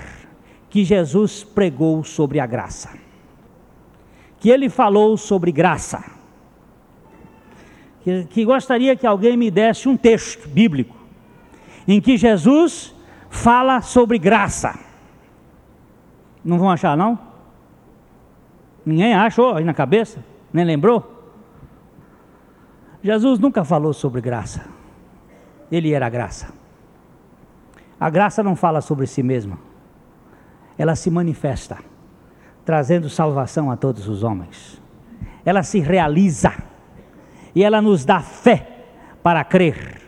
que 0.69 0.83
Jesus 0.83 1.43
pregou 1.43 2.03
sobre 2.03 2.39
a 2.39 2.45
graça. 2.45 2.91
Que 4.37 4.51
ele 4.51 4.69
falou 4.69 5.17
sobre 5.17 5.51
graça. 5.51 6.05
Que, 8.03 8.25
que 8.25 8.45
gostaria 8.45 8.95
que 8.95 9.07
alguém 9.07 9.35
me 9.35 9.49
desse 9.49 9.89
um 9.89 9.97
texto 9.97 10.47
bíblico 10.47 10.95
em 11.87 11.99
que 11.99 12.17
Jesus 12.17 12.93
fala 13.27 13.81
sobre 13.81 14.19
graça. 14.19 14.77
Não 16.43 16.59
vão 16.59 16.69
achar, 16.69 16.95
não? 16.95 17.17
Ninguém 18.85 19.15
achou 19.15 19.55
aí 19.55 19.63
na 19.63 19.73
cabeça? 19.73 20.23
Nem 20.53 20.63
lembrou? 20.63 21.14
Jesus 23.05 23.37
nunca 23.37 23.63
falou 23.63 23.93
sobre 23.93 24.19
graça. 24.19 24.65
Ele 25.71 25.93
era 25.93 26.09
graça. 26.09 26.51
A 27.99 28.09
graça 28.09 28.41
não 28.41 28.55
fala 28.55 28.81
sobre 28.81 29.05
si 29.05 29.21
mesma. 29.21 29.59
Ela 30.75 30.95
se 30.95 31.11
manifesta, 31.11 31.77
trazendo 32.65 33.07
salvação 33.07 33.69
a 33.69 33.77
todos 33.77 34.07
os 34.07 34.23
homens. 34.23 34.81
Ela 35.45 35.61
se 35.61 35.79
realiza 35.79 36.51
e 37.53 37.63
ela 37.63 37.79
nos 37.79 38.03
dá 38.03 38.21
fé 38.21 38.87
para 39.21 39.43
crer. 39.43 40.01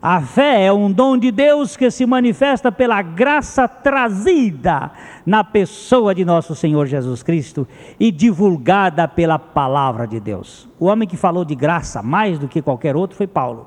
A 0.00 0.20
fé 0.20 0.64
é 0.64 0.72
um 0.72 0.92
dom 0.92 1.18
de 1.18 1.32
Deus 1.32 1.76
que 1.76 1.90
se 1.90 2.06
manifesta 2.06 2.70
pela 2.70 3.02
graça 3.02 3.66
trazida 3.66 4.92
na 5.26 5.42
pessoa 5.42 6.14
de 6.14 6.24
nosso 6.24 6.54
Senhor 6.54 6.86
Jesus 6.86 7.22
Cristo 7.22 7.66
e 7.98 8.12
divulgada 8.12 9.08
pela 9.08 9.40
palavra 9.40 10.06
de 10.06 10.20
Deus. 10.20 10.68
O 10.78 10.86
homem 10.86 11.08
que 11.08 11.16
falou 11.16 11.44
de 11.44 11.56
graça 11.56 12.00
mais 12.00 12.38
do 12.38 12.46
que 12.46 12.62
qualquer 12.62 12.94
outro 12.94 13.16
foi 13.16 13.26
Paulo. 13.26 13.66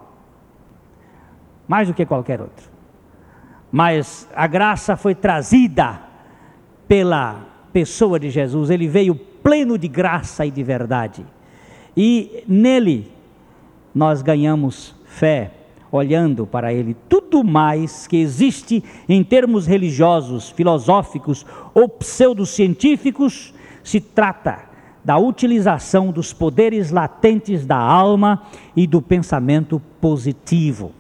Mais 1.68 1.90
do 1.90 1.94
que 1.94 2.06
qualquer 2.06 2.40
outro. 2.40 2.70
Mas 3.70 4.30
a 4.34 4.48
graça 4.48 4.96
foi 4.96 5.14
trazida 5.14 6.00
pela 6.88 7.42
pessoa 7.74 8.20
de 8.20 8.30
Jesus, 8.30 8.70
ele 8.70 8.88
veio 8.88 9.16
pleno 9.16 9.78
de 9.78 9.88
graça 9.88 10.46
e 10.46 10.52
de 10.52 10.62
verdade. 10.62 11.26
E 11.96 12.44
nele 12.48 13.12
nós 13.94 14.22
ganhamos 14.22 14.96
fé 15.06 15.52
olhando 15.92 16.48
para 16.48 16.74
Ele. 16.74 16.96
Tudo 17.10 17.44
mais 17.44 18.08
que 18.08 18.18
existe 18.18 18.84
em 19.10 19.24
termos 19.24 19.68
religiosos, 19.68 20.50
filosóficos 20.50 21.46
ou 21.74 21.90
pseudocientíficos 21.90 23.54
se 23.84 24.00
trata 24.00 24.72
da 25.04 25.18
utilização 25.18 26.12
dos 26.12 26.32
poderes 26.32 26.92
latentes 26.92 27.66
da 27.66 27.78
alma 27.78 28.44
e 28.76 28.86
do 28.86 29.02
pensamento 29.02 29.82
positivo. 30.00 30.92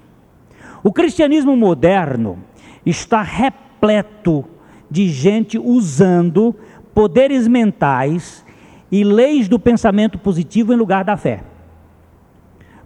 O 0.84 0.92
cristianismo 0.92 1.56
moderno 1.56 2.40
está 2.86 3.22
repleto 3.22 4.44
de 4.90 5.08
gente 5.08 5.60
usando 5.60 6.56
poderes 6.94 7.48
mentais 7.48 8.44
e 8.92 9.04
leis 9.04 9.48
do 9.48 9.60
pensamento 9.60 10.18
positivo 10.18 10.74
em 10.74 10.76
lugar 10.76 11.06
da 11.06 11.16
fé. 11.16 11.44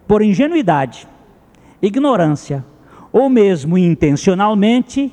Por 0.08 0.22
ingenuidade, 0.22 1.08
ignorância 1.86 2.66
ou 3.12 3.30
mesmo 3.30 3.78
intencionalmente, 3.78 5.12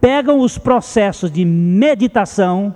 pegam 0.00 0.40
os 0.40 0.58
processos 0.58 1.30
de 1.30 1.44
meditação 1.44 2.74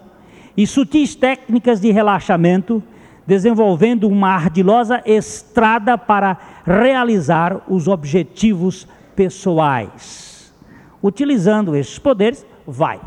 e 0.56 0.66
sutis 0.66 1.16
técnicas 1.16 1.80
de 1.80 1.90
relaxamento, 1.90 2.82
desenvolvendo 3.26 4.08
uma 4.08 4.30
ardilosa 4.30 5.02
estrada 5.04 5.98
para 5.98 6.38
realizar 6.64 7.60
os 7.68 7.88
objetivos 7.88 8.86
pessoais. 9.16 10.54
Utilizando 11.02 11.74
esses 11.74 11.98
poderes, 11.98 12.46
vai. 12.64 13.00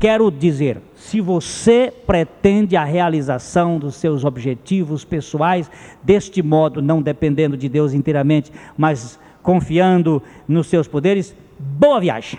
Quero 0.00 0.30
dizer, 0.30 0.82
se 0.98 1.20
você 1.20 1.92
pretende 2.06 2.76
a 2.76 2.84
realização 2.84 3.78
dos 3.78 3.94
seus 3.94 4.24
objetivos 4.24 5.04
pessoais, 5.04 5.70
deste 6.02 6.42
modo, 6.42 6.82
não 6.82 7.00
dependendo 7.00 7.56
de 7.56 7.68
Deus 7.68 7.94
inteiramente, 7.94 8.52
mas 8.76 9.18
confiando 9.40 10.22
nos 10.46 10.66
seus 10.66 10.88
poderes, 10.88 11.34
boa 11.58 12.00
viagem. 12.00 12.38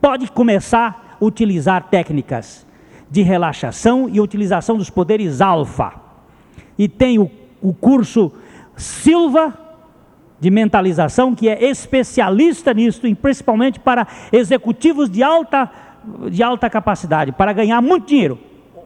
Pode 0.00 0.30
começar 0.32 1.18
a 1.20 1.24
utilizar 1.24 1.88
técnicas 1.88 2.66
de 3.10 3.20
relaxação 3.20 4.08
e 4.08 4.18
utilização 4.18 4.78
dos 4.78 4.88
poderes 4.88 5.42
alfa. 5.42 5.92
E 6.78 6.88
tem 6.88 7.18
o, 7.18 7.30
o 7.60 7.74
curso 7.74 8.32
Silva 8.74 9.58
de 10.40 10.50
mentalização, 10.50 11.34
que 11.34 11.48
é 11.48 11.62
especialista 11.62 12.72
nisso, 12.72 13.02
principalmente 13.20 13.78
para 13.78 14.08
executivos 14.32 15.08
de 15.10 15.22
alta, 15.22 15.70
de 16.30 16.42
alta 16.42 16.68
capacidade, 16.68 17.32
para 17.32 17.52
ganhar 17.52 17.80
muito 17.80 18.06
dinheiro. 18.06 18.38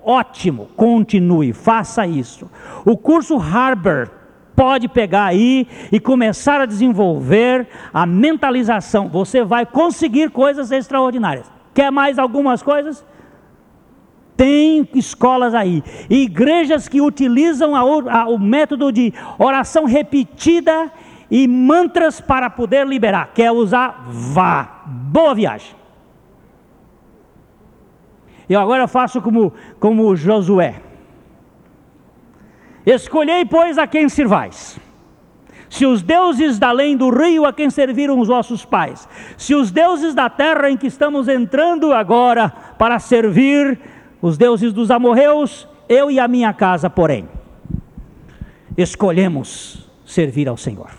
Ótimo, 0.05 0.68
continue, 0.76 1.52
faça 1.52 2.07
isso. 2.07 2.48
O 2.85 2.96
curso 2.96 3.37
Harvard 3.37 4.11
pode 4.55 4.88
pegar 4.88 5.26
aí 5.26 5.68
e 5.92 6.00
começar 6.00 6.61
a 6.61 6.66
desenvolver 6.66 7.68
a 7.92 8.07
mentalização. 8.07 9.09
Você 9.09 9.44
vai 9.44 9.66
conseguir 9.66 10.31
coisas 10.31 10.72
extraordinárias. 10.72 11.50
Quer 11.74 11.90
mais 11.90 12.18
algumas 12.18 12.62
coisas? 12.62 13.05
Tem 14.37 14.88
escolas 14.94 15.55
aí, 15.55 15.83
igrejas 16.11 16.88
que 16.88 17.00
utilizam 17.00 17.74
a, 17.74 17.81
a, 17.81 18.29
o 18.29 18.38
método 18.38 18.92
de 18.92 19.12
oração 19.38 19.85
repetida 19.85 20.92
e 21.31 21.48
mantras 21.48 22.20
para 22.20 22.50
poder 22.50 22.87
liberar. 22.87 23.31
Quer 23.35 23.50
usar? 23.50 24.05
Vá. 24.09 24.83
Boa 24.87 25.35
viagem. 25.35 25.74
Eu 28.48 28.61
agora 28.61 28.87
faço 28.87 29.20
como, 29.20 29.52
como 29.80 30.14
Josué. 30.14 30.82
Escolhei, 32.85 33.44
pois, 33.44 33.78
a 33.78 33.87
quem 33.87 34.09
servais. 34.09 34.78
Se 35.68 35.85
os 35.85 36.02
deuses 36.02 36.59
da 36.59 36.68
além 36.68 36.96
do 36.96 37.11
rio 37.11 37.44
a 37.44 37.52
quem 37.52 37.68
serviram 37.68 38.20
os 38.20 38.28
vossos 38.28 38.64
pais, 38.64 39.09
se 39.37 39.54
os 39.54 39.70
deuses 39.70 40.14
da 40.14 40.30
terra 40.30 40.70
em 40.70 40.76
que 40.76 40.87
estamos 40.87 41.28
entrando 41.28 41.92
agora 41.92 42.48
para 42.78 42.98
servir, 43.00 43.78
os 44.22 44.38
deuses 44.38 44.72
dos 44.72 44.90
amorreus, 44.90 45.68
eu 45.88 46.11
e 46.11 46.20
a 46.20 46.28
minha 46.28 46.52
casa, 46.52 46.88
porém, 46.88 47.28
escolhemos 48.76 49.90
servir 50.04 50.48
ao 50.48 50.56
Senhor 50.56 50.90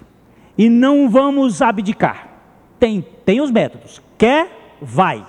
e 0.58 0.70
não 0.70 1.10
vamos 1.10 1.62
abdicar. 1.62 2.28
Tem, 2.80 3.06
tem 3.26 3.42
os 3.42 3.52
métodos. 3.52 4.02
Quer, 4.18 4.76
vai. 4.82 5.26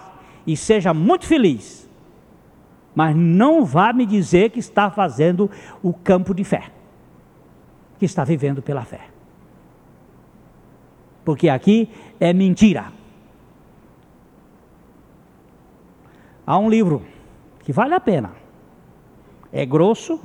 E 0.46 0.56
seja 0.56 0.92
muito 0.92 1.26
feliz. 1.26 1.87
Mas 2.98 3.14
não 3.14 3.64
vá 3.64 3.92
me 3.92 4.04
dizer 4.04 4.50
que 4.50 4.58
está 4.58 4.90
fazendo 4.90 5.48
o 5.80 5.92
campo 5.92 6.34
de 6.34 6.42
fé. 6.42 6.68
Que 7.96 8.04
está 8.04 8.24
vivendo 8.24 8.60
pela 8.60 8.84
fé. 8.84 9.02
Porque 11.24 11.48
aqui 11.48 11.88
é 12.18 12.32
mentira. 12.32 12.92
Há 16.44 16.58
um 16.58 16.68
livro 16.68 17.06
que 17.60 17.72
vale 17.72 17.94
a 17.94 18.00
pena. 18.00 18.32
É 19.52 19.64
grosso, 19.64 20.20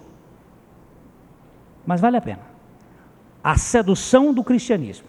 mas 1.86 2.02
vale 2.02 2.18
a 2.18 2.22
pena. 2.22 2.42
A 3.44 3.56
Sedução 3.56 4.34
do 4.34 4.44
Cristianismo, 4.44 5.08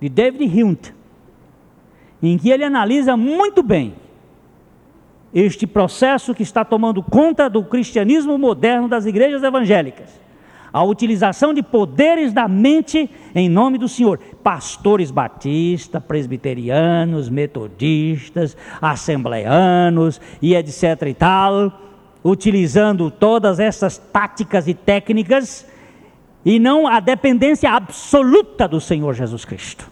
de 0.00 0.08
David 0.08 0.64
Hunt, 0.64 0.94
em 2.22 2.38
que 2.38 2.48
ele 2.48 2.64
analisa 2.64 3.18
muito 3.18 3.62
bem 3.62 4.05
este 5.38 5.66
processo 5.66 6.34
que 6.34 6.42
está 6.42 6.64
tomando 6.64 7.02
conta 7.02 7.50
do 7.50 7.62
cristianismo 7.62 8.38
moderno 8.38 8.88
das 8.88 9.04
igrejas 9.04 9.42
evangélicas. 9.42 10.18
A 10.72 10.82
utilização 10.82 11.52
de 11.52 11.62
poderes 11.62 12.32
da 12.32 12.48
mente 12.48 13.10
em 13.34 13.46
nome 13.46 13.76
do 13.76 13.86
Senhor. 13.86 14.18
Pastores 14.42 15.10
batistas, 15.10 16.02
presbiterianos, 16.02 17.28
metodistas, 17.28 18.56
assembleanos 18.80 20.20
e 20.40 20.54
etc 20.54 21.02
e 21.06 21.14
tal, 21.14 21.80
utilizando 22.24 23.10
todas 23.10 23.60
essas 23.60 23.98
táticas 23.98 24.66
e 24.66 24.72
técnicas 24.72 25.66
e 26.46 26.58
não 26.58 26.86
a 26.86 26.98
dependência 26.98 27.70
absoluta 27.70 28.66
do 28.66 28.80
Senhor 28.80 29.12
Jesus 29.12 29.44
Cristo. 29.44 29.90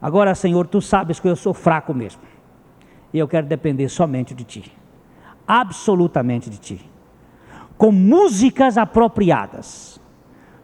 Agora, 0.00 0.34
Senhor, 0.34 0.66
tu 0.66 0.80
sabes 0.80 1.20
que 1.20 1.28
eu 1.28 1.36
sou 1.36 1.52
fraco 1.52 1.92
mesmo, 1.92 2.22
e 3.12 3.18
eu 3.18 3.28
quero 3.28 3.46
depender 3.46 3.88
somente 3.88 4.34
de 4.34 4.44
ti, 4.44 4.72
absolutamente 5.46 6.50
de 6.50 6.58
ti, 6.58 6.80
com 7.76 7.90
músicas 7.92 8.76
apropriadas, 8.76 10.00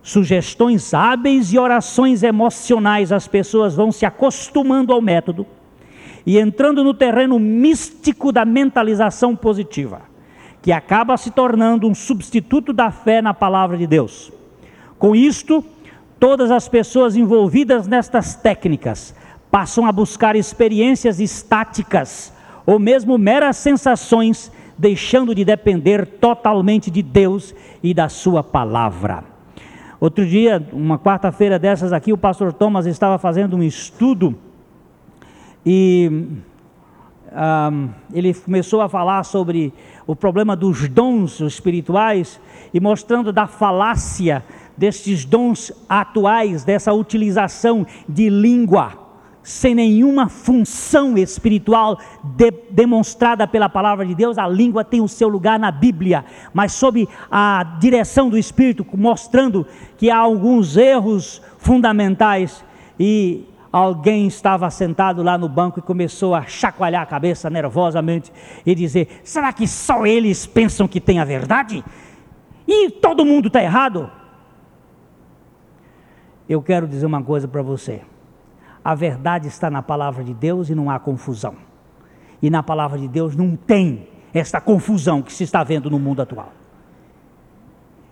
sugestões 0.03 0.93
hábeis 0.93 1.53
e 1.53 1.59
orações 1.59 2.23
emocionais, 2.23 3.13
as 3.13 3.27
pessoas 3.27 3.75
vão 3.75 3.91
se 3.91 4.05
acostumando 4.05 4.93
ao 4.93 5.01
método 5.01 5.47
e 6.27 6.39
entrando 6.39 6.85
no 6.85 6.93
terreno 6.93 7.39
místico 7.39 8.31
da 8.31 8.45
mentalização 8.45 9.35
positiva, 9.35 10.03
que 10.61 10.73
acaba 10.73 11.17
se 11.17 11.31
tornando 11.31 11.89
um 11.89 11.95
substituto 11.95 12.73
da 12.73 12.91
fé 12.91 13.23
na 13.23 13.33
palavra 13.33 13.79
de 13.79 13.87
Deus. 13.87 14.33
Com 14.99 15.15
isto, 15.15 15.65
todas 16.19 16.51
as 16.51 16.69
pessoas 16.69 17.17
envolvidas 17.17 17.87
nestas 17.87 18.35
técnicas 18.35 19.15
passam 19.51 19.87
a 19.87 19.93
buscar 19.93 20.35
experiências 20.35 21.21
estáticas 21.21 22.34
ou 22.67 22.79
mesmo 22.79 23.19
meras 23.19 23.57
sensações, 23.57 24.51
deixando 24.77 25.35
de 25.35 25.45
depender 25.45 26.07
totalmente 26.07 26.91
de 26.91 27.03
Deus 27.03 27.55
e 27.83 27.95
da 27.95 28.09
Sua 28.09 28.43
palavra. 28.43 29.25
Outro 30.01 30.27
dia, 30.27 30.67
uma 30.73 30.99
quarta-feira 30.99 31.59
dessas 31.59 31.93
aqui, 31.93 32.13
o 32.13 32.19
pastor 32.19 32.53
Thomas 32.53 32.87
estava 32.87 33.19
fazendo 33.19 33.57
um 33.57 33.63
estudo 33.63 34.35
e 35.65 36.29
um, 37.33 37.89
ele 38.13 38.35
começou 38.35 38.81
a 38.81 38.89
falar 38.89 39.25
sobre 39.25 39.73
o 40.07 40.15
problema 40.15 40.55
dos 40.55 40.89
dons 40.89 41.41
espirituais 41.41 42.41
e 42.73 42.81
mostrando 42.81 43.33
da 43.33 43.47
falácia 43.47 44.45
destes 44.77 45.25
dons 45.25 45.73
atuais, 45.89 46.65
dessa 46.65 46.93
utilização 46.93 47.87
de 48.09 48.29
língua 48.29 49.04
sem 49.45 49.75
nenhuma 49.75 50.31
função 50.31 51.19
espiritual 51.19 51.99
de, 52.25 52.51
demonstrada 52.71 53.47
pela 53.47 53.69
palavra 53.69 54.07
de 54.07 54.15
Deus, 54.15 54.39
a 54.39 54.49
língua 54.49 54.83
tem 54.83 55.03
o 55.03 55.07
seu 55.07 55.29
lugar 55.29 55.59
na 55.59 55.71
Bíblia, 55.71 56.25
mas 56.53 56.73
sob 56.73 57.07
a 57.31 57.77
direção 57.79 58.31
do 58.31 58.39
Espírito, 58.39 58.87
mostrando 58.97 59.67
que 59.99 60.11
há 60.11 60.17
alguns 60.17 60.79
erros 60.79 61.43
fundamentais 61.59 62.65
e 62.99 63.47
alguém 63.71 64.27
estava 64.27 64.71
sentado 64.71 65.23
lá 65.23 65.37
no 65.37 65.49
banco 65.49 65.79
e 65.79 65.83
começou 65.83 66.35
a 66.35 66.47
chacoalhar 66.47 67.03
a 67.03 67.07
cabeça 67.07 67.51
nervosamente 67.51 68.33
e 68.65 68.75
dizer: 68.75 69.21
será 69.23 69.53
que 69.53 69.69
só 69.69 70.07
eles 70.07 70.47
pensam 70.47 70.89
que 70.89 71.01
tem 71.01 71.19
a 71.19 71.25
verdade? 71.25 71.85
E 72.67 72.91
todo 72.91 73.27
mundo 73.27 73.49
está 73.49 73.63
errado? 73.63 74.11
Eu 76.49 76.63
quero 76.63 76.89
dizer 76.89 77.05
uma 77.05 77.23
coisa 77.23 77.47
para 77.47 77.61
você 77.61 78.01
a 78.85 78.95
verdade 78.95 79.49
está 79.49 79.71
na 79.71 79.83
palavra 79.83 80.23
de 80.23 80.35
Deus 80.35 80.69
e 80.69 80.75
não 80.75 80.91
há 80.91 80.99
confusão. 80.99 81.55
E 82.43 82.51
na 82.51 82.63
palavra 82.63 82.99
de 82.99 83.09
Deus 83.09 83.35
não 83.35 83.57
tem 83.57 84.09
esta 84.35 84.61
confusão 84.61 85.23
que 85.23 85.33
se 85.33 85.45
está 85.45 85.65
vendo 85.65 85.89
no 85.89 85.99
mundo 85.99 86.21
atual. 86.21 86.53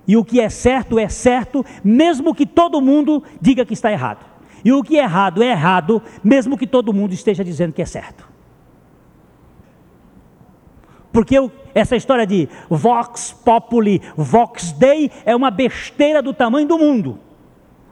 E 0.09 0.16
o 0.16 0.25
que 0.25 0.41
é 0.41 0.49
certo 0.49 0.99
é 0.99 1.09
certo, 1.09 1.64
mesmo 1.85 2.35
que 2.35 2.47
todo 2.47 2.81
mundo 2.81 3.23
diga 3.41 3.66
que 3.66 3.75
está 3.75 3.93
errado. 3.93 4.25
E 4.64 4.73
o 4.73 4.83
que 4.83 4.99
é 4.99 5.03
errado 5.03 5.43
é 5.43 5.51
errado, 5.51 6.01
mesmo 6.25 6.57
que 6.57 6.66
todo 6.66 6.93
mundo 6.93 7.12
esteja 7.12 7.45
dizendo 7.45 7.73
que 7.73 7.83
é 7.83 7.87
certo. 7.87 8.27
Porque 11.12 11.37
eu, 11.37 11.53
essa 11.75 11.95
história 11.95 12.27
de 12.27 12.49
Vox 12.70 13.33
Populi, 13.45 14.01
Vox 14.16 14.73
Dei 14.73 15.11
é 15.27 15.37
uma 15.37 15.51
besteira 15.51 16.23
do 16.23 16.33
tamanho 16.33 16.66
do 16.66 16.79
mundo. 16.79 17.18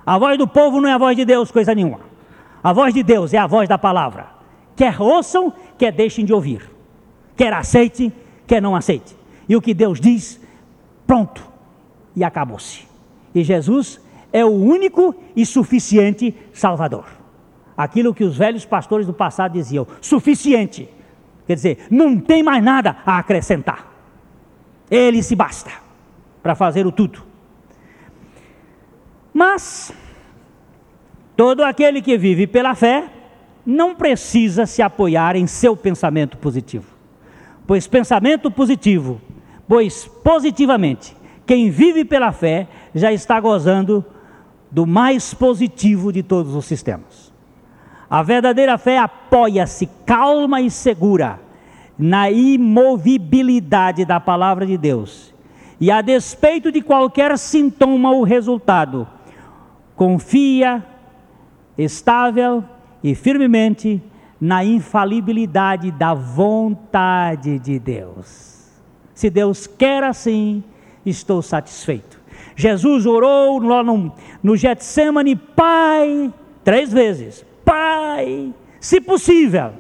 A 0.07 0.19
voz 0.19 0.39
do 0.39 0.49
povo 0.49 0.81
não 0.81 0.89
é 0.89 0.95
a 0.95 0.99
voz 0.99 1.15
de 1.15 1.25
Deus, 1.25 1.51
coisa 1.51 1.75
nenhuma. 1.75 2.10
A 2.63 2.73
voz 2.73 2.93
de 2.93 3.03
Deus 3.03 3.33
é 3.33 3.39
a 3.39 3.47
voz 3.47 3.69
da 3.69 3.79
palavra. 3.79 4.29
Quer 4.77 5.01
ouçam, 5.01 5.53
quer 5.79 5.93
deixem 5.93 6.25
de 6.25 6.33
ouvir. 6.33 6.71
Quer 7.37 7.53
aceite, 7.53 8.13
quer 8.47 8.61
não 8.61 8.77
aceite. 8.77 9.17
E 9.49 9.57
o 9.57 9.63
que 9.63 9.75
Deus 9.75 10.01
diz, 10.01 10.41
pronto, 11.07 11.43
e 12.15 12.23
acabou-se. 12.23 12.87
E 13.35 13.43
Jesus 13.43 14.01
é 14.33 14.45
o 14.45 14.51
único 14.51 15.15
e 15.35 15.45
suficiente 15.47 16.35
Salvador. 16.53 17.07
Aquilo 17.77 18.15
que 18.15 18.25
os 18.25 18.37
velhos 18.37 18.65
pastores 18.65 19.07
do 19.07 19.15
passado 19.15 19.53
diziam, 19.53 19.87
suficiente. 20.01 20.89
Quer 21.47 21.55
dizer, 21.55 21.87
não 21.91 22.21
tem 22.21 22.43
mais 22.43 22.63
nada 22.63 22.99
a 23.07 23.19
acrescentar. 23.19 23.91
Ele 24.91 25.23
se 25.23 25.35
basta 25.35 25.71
para 26.43 26.55
fazer 26.55 26.87
o 26.87 26.93
tudo. 26.93 27.23
Mas 29.33 29.93
Todo 31.41 31.65
aquele 31.65 32.03
que 32.03 32.19
vive 32.19 32.47
pela 32.47 32.75
fé 32.75 33.09
não 33.65 33.95
precisa 33.95 34.67
se 34.67 34.83
apoiar 34.83 35.37
em 35.37 35.47
seu 35.47 35.75
pensamento 35.75 36.37
positivo. 36.37 36.85
Pois 37.67 37.87
pensamento 37.87 38.51
positivo, 38.51 39.19
pois 39.67 40.07
positivamente, 40.23 41.17
quem 41.47 41.71
vive 41.71 42.05
pela 42.05 42.31
fé 42.31 42.69
já 42.95 43.11
está 43.11 43.41
gozando 43.41 44.05
do 44.71 44.87
mais 44.87 45.33
positivo 45.33 46.13
de 46.13 46.23
todos 46.23 46.55
os 46.55 46.67
sistemas. 46.67 47.33
A 48.11 48.23
verdadeira 48.23 48.77
fé 48.77 48.99
apoia-se 48.99 49.89
calma 50.05 50.61
e 50.61 50.71
segura 50.71 51.41
na 51.99 52.31
imovibilidade 52.31 54.05
da 54.05 54.21
palavra 54.21 54.67
de 54.67 54.77
Deus. 54.77 55.33
E 55.81 55.91
a 55.91 56.03
despeito 56.03 56.71
de 56.71 56.83
qualquer 56.83 57.39
sintoma 57.39 58.11
ou 58.11 58.25
resultado, 58.25 59.09
confia 59.97 60.85
estável 61.83 62.65
e 63.03 63.15
firmemente 63.15 64.03
na 64.41 64.65
infalibilidade 64.65 65.91
da 65.91 66.15
vontade 66.15 67.59
de 67.59 67.79
Deus. 67.79 68.69
Se 69.15 69.29
Deus 69.29 69.67
quer 69.67 70.03
assim, 70.03 70.65
estou 71.05 71.43
satisfeito. 71.43 72.21
Jesus 72.57 73.07
orou 73.07 73.59
lá 73.59 73.83
no, 73.83 74.13
no 74.43 74.57
Getsemane, 74.57 75.37
Pai, 75.37 76.33
três 76.65 76.93
vezes, 76.93 77.45
Pai, 77.65 78.55
se 78.81 79.01
possível, 79.01 79.73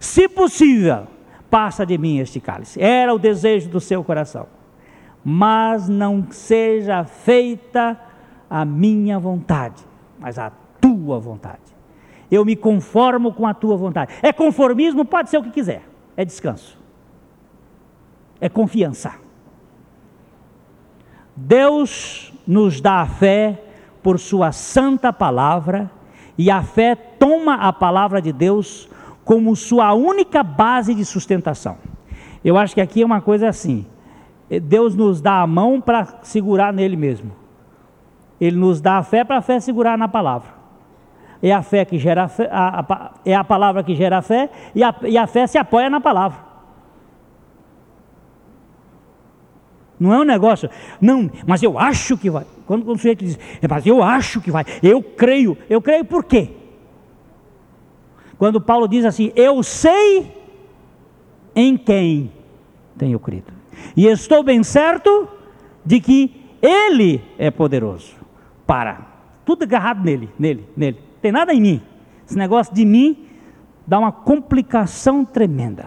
se 0.00 0.28
possível, 0.28 1.06
passa 1.48 1.86
de 1.86 1.96
mim 1.96 2.18
este 2.18 2.40
cálice. 2.40 2.80
Era 2.80 3.14
o 3.14 3.18
desejo 3.18 3.68
do 3.68 3.80
seu 3.80 4.02
coração. 4.02 4.46
Mas 5.24 5.88
não 5.88 6.26
seja 6.30 7.04
feita 7.04 8.00
a 8.50 8.64
minha 8.64 9.18
vontade, 9.18 9.82
mas 10.18 10.38
a 10.38 10.50
tua 11.02 11.18
vontade. 11.18 11.60
Eu 12.30 12.44
me 12.44 12.54
conformo 12.54 13.32
com 13.32 13.46
a 13.46 13.52
tua 13.52 13.76
vontade. 13.76 14.14
É 14.22 14.32
conformismo, 14.32 15.04
pode 15.04 15.28
ser 15.28 15.38
o 15.38 15.42
que 15.42 15.50
quiser. 15.50 15.82
É 16.16 16.24
descanso. 16.24 16.78
É 18.40 18.48
confiança. 18.48 19.14
Deus 21.34 22.32
nos 22.46 22.80
dá 22.80 23.00
a 23.00 23.06
fé 23.06 23.60
por 24.02 24.18
Sua 24.18 24.52
santa 24.52 25.12
palavra, 25.12 25.90
e 26.36 26.50
a 26.50 26.62
fé 26.62 26.94
toma 26.94 27.54
a 27.54 27.72
palavra 27.72 28.20
de 28.20 28.32
Deus 28.32 28.88
como 29.24 29.54
sua 29.54 29.92
única 29.92 30.42
base 30.42 30.94
de 30.94 31.04
sustentação. 31.04 31.76
Eu 32.44 32.56
acho 32.56 32.74
que 32.74 32.80
aqui 32.80 33.02
é 33.02 33.06
uma 33.06 33.20
coisa 33.20 33.48
assim: 33.48 33.86
Deus 34.62 34.96
nos 34.96 35.20
dá 35.20 35.40
a 35.40 35.46
mão 35.46 35.80
para 35.80 36.18
segurar 36.22 36.72
nele 36.72 36.96
mesmo, 36.96 37.30
Ele 38.40 38.56
nos 38.56 38.80
dá 38.80 38.98
a 38.98 39.02
fé 39.04 39.22
para 39.22 39.38
a 39.38 39.42
fé 39.42 39.60
segurar 39.60 39.96
na 39.96 40.08
palavra 40.08 40.61
é 41.42 41.52
a 41.52 41.60
fé 41.60 41.84
que 41.84 41.98
gera 41.98 42.28
fé, 42.28 42.48
a, 42.50 42.80
a, 42.80 43.10
é 43.24 43.34
a 43.34 43.42
palavra 43.42 43.82
que 43.82 43.96
gera 43.96 44.18
a 44.18 44.22
fé, 44.22 44.48
e 44.74 44.82
a, 44.82 44.94
e 45.02 45.18
a 45.18 45.26
fé 45.26 45.46
se 45.46 45.58
apoia 45.58 45.90
na 45.90 46.00
palavra. 46.00 46.52
Não 49.98 50.12
é 50.12 50.18
um 50.18 50.24
negócio, 50.24 50.70
não, 51.00 51.30
mas 51.46 51.62
eu 51.62 51.78
acho 51.78 52.16
que 52.16 52.30
vai. 52.30 52.46
Quando, 52.66 52.84
quando 52.84 52.96
o 52.96 52.98
sujeito 52.98 53.24
diz, 53.24 53.38
é, 53.60 53.66
mas 53.68 53.84
eu 53.84 54.02
acho 54.02 54.40
que 54.40 54.50
vai, 54.50 54.64
eu 54.82 55.02
creio, 55.02 55.58
eu 55.68 55.82
creio 55.82 56.04
por 56.04 56.24
quê? 56.24 56.50
Quando 58.38 58.60
Paulo 58.60 58.86
diz 58.86 59.04
assim, 59.04 59.32
eu 59.34 59.62
sei 59.62 60.32
em 61.54 61.76
quem 61.76 62.32
tenho 62.96 63.18
crido, 63.18 63.52
e 63.96 64.06
estou 64.06 64.44
bem 64.44 64.62
certo 64.62 65.28
de 65.84 66.00
que 66.00 66.56
Ele 66.60 67.20
é 67.36 67.50
poderoso 67.50 68.14
para, 68.66 69.06
tudo 69.44 69.64
agarrado 69.64 70.04
nele, 70.04 70.30
nele, 70.38 70.66
nele 70.76 71.11
tem 71.22 71.30
nada 71.32 71.54
em 71.54 71.60
mim. 71.60 71.82
Esse 72.26 72.36
negócio 72.36 72.74
de 72.74 72.84
mim 72.84 73.26
dá 73.86 73.98
uma 73.98 74.12
complicação 74.12 75.24
tremenda. 75.24 75.86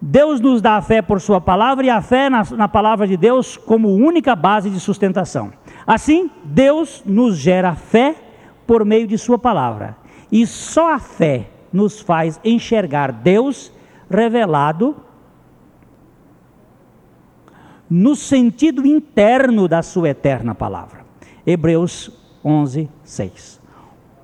Deus 0.00 0.40
nos 0.40 0.62
dá 0.62 0.76
a 0.76 0.82
fé 0.82 1.02
por 1.02 1.20
Sua 1.20 1.40
palavra 1.40 1.84
e 1.84 1.90
a 1.90 2.00
fé 2.00 2.30
na, 2.30 2.44
na, 2.52 2.68
palavra 2.68 3.06
de 3.06 3.16
Deus 3.16 3.56
como 3.56 3.94
única 3.94 4.36
base 4.36 4.70
de 4.70 4.78
sustentação. 4.78 5.52
Assim, 5.84 6.30
Deus 6.44 7.02
nos 7.04 7.36
gera 7.36 7.74
fé 7.74 8.14
por 8.64 8.84
meio 8.84 9.08
de 9.08 9.18
Sua 9.18 9.38
palavra. 9.38 9.96
E 10.30 10.46
só 10.46 10.92
a 10.92 10.98
fé 11.00 11.50
nos 11.72 12.00
faz 12.00 12.40
enxergar 12.44 13.10
Deus 13.10 13.72
revelado 14.08 14.96
no 17.90 18.14
sentido 18.14 18.86
interno 18.86 19.66
da 19.66 19.82
Sua 19.82 20.10
eterna 20.10 20.54
palavra. 20.54 21.04
Hebreus 21.44 22.10
11, 22.44 22.88
6. 23.02 23.57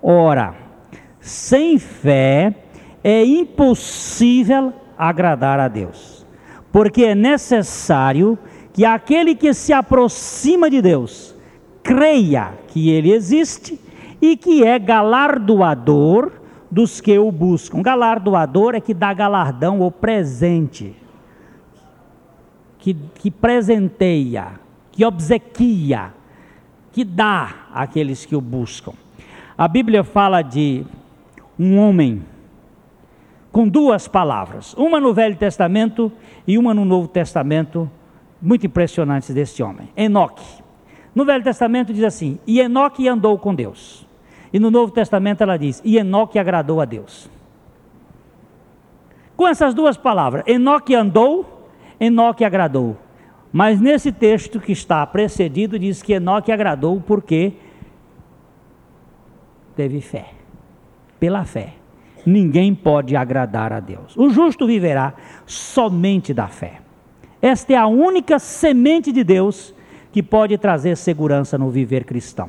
Ora, 0.06 0.54
sem 1.18 1.78
fé 1.78 2.54
é 3.02 3.24
impossível 3.24 4.70
agradar 4.98 5.58
a 5.58 5.66
Deus, 5.66 6.26
porque 6.70 7.04
é 7.04 7.14
necessário 7.14 8.38
que 8.74 8.84
aquele 8.84 9.34
que 9.34 9.54
se 9.54 9.72
aproxima 9.72 10.68
de 10.68 10.82
Deus 10.82 11.34
creia 11.82 12.52
que 12.68 12.90
Ele 12.90 13.12
existe 13.12 13.80
e 14.20 14.36
que 14.36 14.62
é 14.62 14.78
galardoador 14.78 16.32
dos 16.70 17.00
que 17.00 17.18
o 17.18 17.32
buscam. 17.32 17.80
Galardoador 17.80 18.74
é 18.74 18.80
que 18.80 18.92
dá 18.92 19.14
galardão 19.14 19.80
ou 19.80 19.90
presente, 19.90 20.94
que, 22.78 22.92
que 22.92 23.30
presenteia, 23.30 24.60
que 24.92 25.02
obsequia, 25.02 26.12
que 26.92 27.04
dá 27.04 27.68
àqueles 27.72 28.26
que 28.26 28.36
o 28.36 28.40
buscam. 28.42 28.92
A 29.56 29.68
Bíblia 29.68 30.02
fala 30.02 30.42
de 30.42 30.84
um 31.58 31.78
homem 31.78 32.24
com 33.52 33.68
duas 33.68 34.08
palavras, 34.08 34.74
uma 34.74 34.98
no 34.98 35.14
Velho 35.14 35.36
Testamento 35.36 36.10
e 36.44 36.58
uma 36.58 36.74
no 36.74 36.84
Novo 36.84 37.06
Testamento, 37.06 37.88
muito 38.42 38.66
impressionantes 38.66 39.32
desse 39.32 39.62
homem, 39.62 39.88
Enoque. 39.96 40.44
No 41.14 41.24
Velho 41.24 41.44
Testamento 41.44 41.92
diz 41.92 42.02
assim: 42.02 42.38
E 42.44 42.58
Enoque 42.58 43.06
andou 43.06 43.38
com 43.38 43.54
Deus. 43.54 44.04
E 44.52 44.58
no 44.58 44.72
Novo 44.72 44.90
Testamento 44.90 45.42
ela 45.42 45.56
diz: 45.56 45.80
E 45.84 45.98
Enoque 45.98 46.36
agradou 46.36 46.80
a 46.80 46.84
Deus. 46.84 47.30
Com 49.36 49.46
essas 49.46 49.72
duas 49.72 49.96
palavras, 49.96 50.42
Enoque 50.48 50.96
andou, 50.96 51.68
Enoque 52.00 52.44
agradou. 52.44 52.96
Mas 53.52 53.80
nesse 53.80 54.10
texto 54.10 54.58
que 54.58 54.72
está 54.72 55.06
precedido, 55.06 55.78
diz 55.78 56.02
que 56.02 56.14
Enoque 56.14 56.50
agradou 56.50 57.00
porque 57.00 57.52
teve 59.76 60.00
fé. 60.00 60.30
Pela 61.18 61.44
fé 61.44 61.74
ninguém 62.26 62.74
pode 62.74 63.14
agradar 63.16 63.72
a 63.72 63.80
Deus. 63.80 64.16
O 64.16 64.30
justo 64.30 64.66
viverá 64.66 65.14
somente 65.46 66.32
da 66.32 66.48
fé. 66.48 66.80
Esta 67.40 67.74
é 67.74 67.76
a 67.76 67.86
única 67.86 68.38
semente 68.38 69.12
de 69.12 69.22
Deus 69.22 69.74
que 70.10 70.22
pode 70.22 70.56
trazer 70.56 70.96
segurança 70.96 71.58
no 71.58 71.70
viver 71.70 72.04
cristão. 72.04 72.48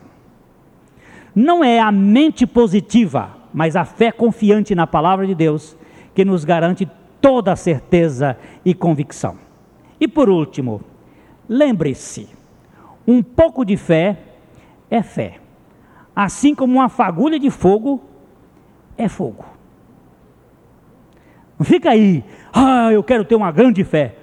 Não 1.33 1.63
é 1.63 1.79
a 1.79 1.91
mente 1.91 2.47
positiva, 2.47 3.35
mas 3.53 3.75
a 3.75 3.83
fé 3.83 4.11
confiante 4.11 4.73
na 4.73 4.87
palavra 4.87 5.27
de 5.27 5.35
Deus 5.35 5.75
que 6.13 6.23
nos 6.23 6.45
garante 6.45 6.89
toda 7.19 7.51
a 7.51 7.55
certeza 7.55 8.37
e 8.63 8.73
convicção. 8.73 9.35
E 9.99 10.07
por 10.07 10.29
último, 10.29 10.81
lembre-se: 11.49 12.29
um 13.05 13.21
pouco 13.21 13.65
de 13.65 13.75
fé 13.75 14.17
é 14.89 15.01
fé, 15.01 15.39
assim 16.15 16.55
como 16.55 16.75
uma 16.75 16.89
fagulha 16.89 17.37
de 17.37 17.49
fogo 17.49 18.01
é 18.97 19.09
fogo. 19.09 19.45
Não 21.59 21.65
fica 21.65 21.89
aí, 21.89 22.23
ah, 22.53 22.91
eu 22.91 23.03
quero 23.03 23.25
ter 23.25 23.35
uma 23.35 23.51
grande 23.51 23.83
fé. 23.83 24.15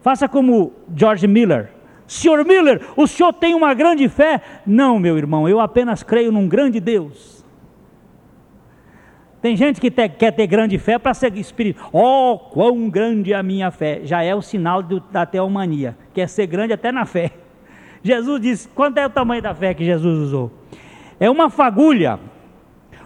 Faça 0.00 0.28
como 0.28 0.72
George 0.94 1.26
Miller. 1.26 1.70
Senhor 2.06 2.44
Miller, 2.44 2.82
o 2.96 3.06
senhor 3.06 3.32
tem 3.32 3.54
uma 3.54 3.72
grande 3.72 4.08
fé? 4.08 4.40
Não, 4.66 4.98
meu 4.98 5.16
irmão, 5.16 5.48
eu 5.48 5.58
apenas 5.58 6.02
creio 6.02 6.30
num 6.30 6.46
grande 6.46 6.78
Deus. 6.78 7.44
Tem 9.40 9.56
gente 9.56 9.80
que 9.80 9.90
te, 9.90 10.08
quer 10.08 10.30
ter 10.30 10.46
grande 10.46 10.78
fé 10.78 10.98
para 10.98 11.12
ser 11.12 11.36
espírito. 11.36 11.82
Oh, 11.92 12.38
quão 12.50 12.88
grande 12.88 13.32
é 13.32 13.36
a 13.36 13.42
minha 13.42 13.70
fé! 13.70 14.00
Já 14.02 14.22
é 14.22 14.34
o 14.34 14.40
sinal 14.40 14.82
do, 14.82 15.00
da 15.00 15.26
teomania. 15.26 15.96
Quer 16.14 16.28
ser 16.28 16.46
grande 16.46 16.72
até 16.72 16.90
na 16.90 17.04
fé. 17.04 17.30
Jesus 18.02 18.40
disse: 18.40 18.68
quanto 18.68 18.98
é 18.98 19.06
o 19.06 19.10
tamanho 19.10 19.42
da 19.42 19.54
fé 19.54 19.74
que 19.74 19.84
Jesus 19.84 20.18
usou? 20.18 20.50
É 21.18 21.30
uma 21.30 21.50
fagulha. 21.50 22.18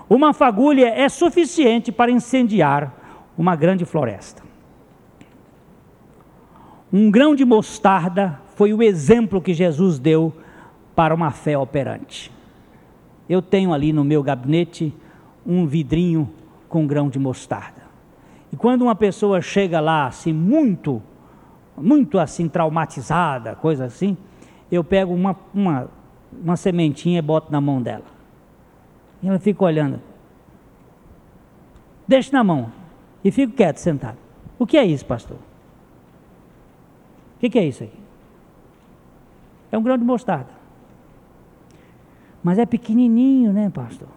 Uma 0.08 0.32
fagulha 0.32 0.88
é 0.88 1.08
suficiente 1.08 1.92
para 1.92 2.10
incendiar 2.10 2.94
uma 3.36 3.54
grande 3.54 3.84
floresta. 3.84 4.42
Um 6.92 7.10
grão 7.10 7.34
de 7.34 7.44
mostarda 7.44 8.40
foi 8.56 8.72
o 8.72 8.82
exemplo 8.82 9.42
que 9.42 9.52
Jesus 9.52 9.98
deu 9.98 10.32
para 10.96 11.14
uma 11.14 11.30
fé 11.30 11.56
operante. 11.56 12.32
Eu 13.28 13.42
tenho 13.42 13.74
ali 13.74 13.92
no 13.92 14.02
meu 14.02 14.22
gabinete 14.22 14.94
um 15.46 15.66
vidrinho 15.66 16.30
com 16.68 16.86
grão 16.86 17.08
de 17.08 17.18
mostarda. 17.18 17.82
E 18.52 18.56
quando 18.56 18.82
uma 18.82 18.94
pessoa 18.94 19.42
chega 19.42 19.78
lá 19.80 20.06
assim 20.06 20.32
muito, 20.32 21.02
muito 21.76 22.18
assim 22.18 22.48
traumatizada, 22.48 23.54
coisa 23.54 23.84
assim, 23.84 24.16
eu 24.72 24.82
pego 24.82 25.12
uma, 25.12 25.36
uma, 25.54 25.88
uma 26.32 26.56
sementinha 26.56 27.18
e 27.18 27.22
boto 27.22 27.50
na 27.50 27.60
mão 27.60 27.80
dela. 27.80 28.04
E 29.22 29.28
ela 29.28 29.38
fica 29.38 29.64
olhando. 29.64 30.00
Deixa 32.06 32.32
na 32.32 32.42
mão 32.42 32.72
e 33.22 33.30
fico 33.30 33.52
quieto, 33.52 33.78
sentado. 33.78 34.16
O 34.58 34.66
que 34.66 34.76
é 34.76 34.84
isso, 34.84 35.04
pastor? 35.04 35.36
O 37.36 37.40
que, 37.40 37.50
que 37.50 37.58
é 37.58 37.64
isso 37.64 37.84
aí? 37.84 37.92
É 39.70 39.78
um 39.78 39.82
grão 39.82 39.96
de 39.98 40.04
mostarda. 40.04 40.50
Mas 42.42 42.58
é 42.58 42.66
pequenininho, 42.66 43.52
né, 43.52 43.70
pastor? 43.70 44.08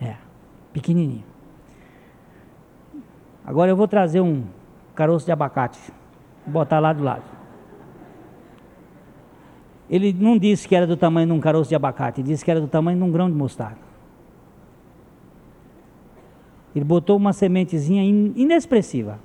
É, 0.00 0.16
pequenininho. 0.72 1.24
Agora 3.44 3.70
eu 3.70 3.76
vou 3.76 3.88
trazer 3.88 4.20
um 4.20 4.44
caroço 4.94 5.24
de 5.24 5.32
abacate, 5.32 5.78
botar 6.46 6.80
lá 6.80 6.92
do 6.92 7.02
lado. 7.02 7.37
Ele 9.90 10.12
não 10.12 10.36
disse 10.36 10.68
que 10.68 10.74
era 10.74 10.86
do 10.86 10.96
tamanho 10.96 11.26
de 11.28 11.32
um 11.32 11.40
caroço 11.40 11.68
de 11.68 11.74
abacate, 11.74 12.20
ele 12.20 12.28
disse 12.28 12.44
que 12.44 12.50
era 12.50 12.60
do 12.60 12.68
tamanho 12.68 12.98
de 12.98 13.04
um 13.04 13.10
grão 13.10 13.30
de 13.30 13.36
mostarda. 13.36 13.78
Ele 16.74 16.84
botou 16.84 17.16
uma 17.16 17.32
sementezinha 17.32 18.04
inexpressiva. 18.36 19.18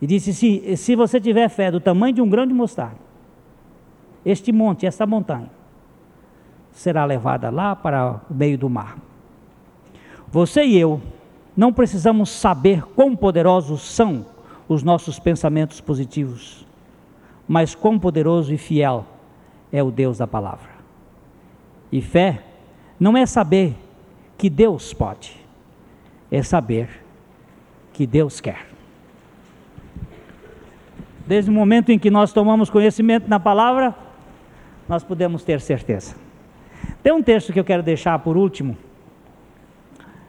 E 0.00 0.06
disse: 0.06 0.32
se, 0.32 0.76
se 0.76 0.96
você 0.96 1.20
tiver 1.20 1.48
fé 1.48 1.70
do 1.70 1.80
tamanho 1.80 2.14
de 2.14 2.20
um 2.20 2.28
grão 2.28 2.46
de 2.46 2.54
mostarda, 2.54 2.98
este 4.24 4.50
monte, 4.50 4.86
esta 4.86 5.06
montanha, 5.06 5.50
será 6.72 7.04
levada 7.04 7.50
lá 7.50 7.76
para 7.76 8.20
o 8.28 8.34
meio 8.34 8.56
do 8.56 8.68
mar. 8.68 8.98
Você 10.28 10.64
e 10.64 10.78
eu 10.78 11.00
não 11.56 11.72
precisamos 11.72 12.30
saber 12.30 12.82
quão 12.94 13.14
poderosos 13.14 13.82
são 13.82 14.24
os 14.66 14.82
nossos 14.82 15.18
pensamentos 15.18 15.80
positivos, 15.80 16.66
mas 17.52 17.74
quão 17.74 17.98
poderoso 17.98 18.54
e 18.54 18.56
fiel 18.56 19.04
é 19.70 19.82
o 19.82 19.90
Deus 19.90 20.16
da 20.16 20.26
palavra. 20.26 20.70
E 21.92 22.00
fé 22.00 22.42
não 22.98 23.14
é 23.14 23.26
saber 23.26 23.74
que 24.38 24.48
Deus 24.48 24.94
pode, 24.94 25.36
é 26.30 26.42
saber 26.42 26.88
que 27.92 28.06
Deus 28.06 28.40
quer. 28.40 28.66
Desde 31.26 31.50
o 31.50 31.52
momento 31.52 31.92
em 31.92 31.98
que 31.98 32.10
nós 32.10 32.32
tomamos 32.32 32.70
conhecimento 32.70 33.28
na 33.28 33.38
palavra, 33.38 33.94
nós 34.88 35.04
podemos 35.04 35.44
ter 35.44 35.60
certeza. 35.60 36.16
Tem 37.02 37.12
um 37.12 37.22
texto 37.22 37.52
que 37.52 37.60
eu 37.60 37.64
quero 37.64 37.82
deixar 37.82 38.18
por 38.20 38.34
último. 38.34 38.78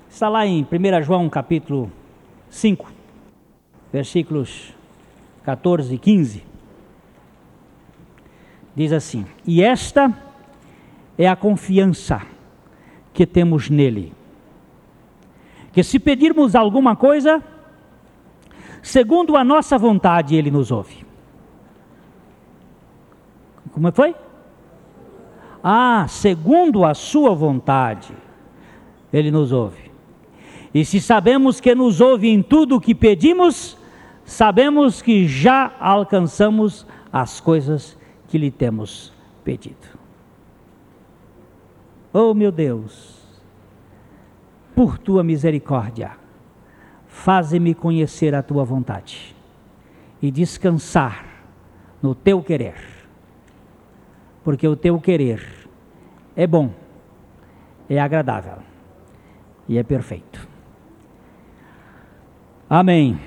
Está 0.09 0.28
lá 0.28 0.45
em 0.45 0.61
1 0.61 1.03
João 1.03 1.30
capítulo 1.30 1.89
5, 2.49 2.91
versículos 3.93 4.74
14 5.45 5.95
e 5.95 5.97
15. 5.97 6.53
Diz 8.76 8.91
assim: 8.91 9.26
E 9.45 9.61
esta 9.61 10.13
é 11.17 11.28
a 11.28 11.36
confiança 11.36 12.21
que 13.13 13.26
temos 13.26 13.69
nele 13.69 14.13
que 15.74 15.84
se 15.84 15.97
pedirmos 15.97 16.55
alguma 16.55 16.95
coisa, 16.95 17.43
segundo 18.82 19.36
a 19.36 19.43
nossa 19.43 19.76
vontade, 19.76 20.36
Ele 20.36 20.51
nos 20.51 20.71
ouve. 20.71 21.03
Como 23.71 23.91
foi? 23.91 24.15
Ah, 25.63 26.05
segundo 26.07 26.86
a 26.86 26.93
Sua 26.93 27.34
vontade, 27.34 28.13
Ele 29.11 29.32
nos 29.32 29.51
ouve. 29.51 29.91
E 30.71 30.86
se 30.86 31.01
sabemos 31.01 31.59
que 31.59 31.74
nos 31.74 31.99
ouve 31.99 32.30
em 32.30 32.43
tudo 32.43 32.76
o 32.76 32.82
que 32.82 32.93
pedimos, 32.93 33.76
sabemos 34.24 35.01
que 35.01 35.28
já 35.28 35.71
alcançamos 35.80 36.86
as 37.11 37.39
coisas 37.39 37.97
que 38.34 38.39
lhe 38.39 38.49
temos 38.49 39.13
pedido. 39.43 39.88
Oh 42.11 42.34
meu 42.34 42.51
Deus, 42.51 43.21
por 44.73 44.97
tua 44.97 45.23
misericórdia, 45.23 46.13
faze-me 47.05 47.75
conhecer 47.75 48.34
a 48.34 48.41
tua 48.41 48.63
vontade 48.63 49.36
e 50.19 50.31
descansar 50.31 51.23
no 52.01 52.15
teu 52.15 52.41
querer, 52.41 52.73
porque 54.43 54.67
o 54.67 54.75
teu 54.75 54.99
querer 54.99 55.69
é 56.36 56.47
bom, 56.47 56.73
é 57.88 57.99
agradável 57.99 58.63
e 59.69 59.77
é 59.77 59.84
perfeito. 59.84 60.47
Amém. 62.67 63.19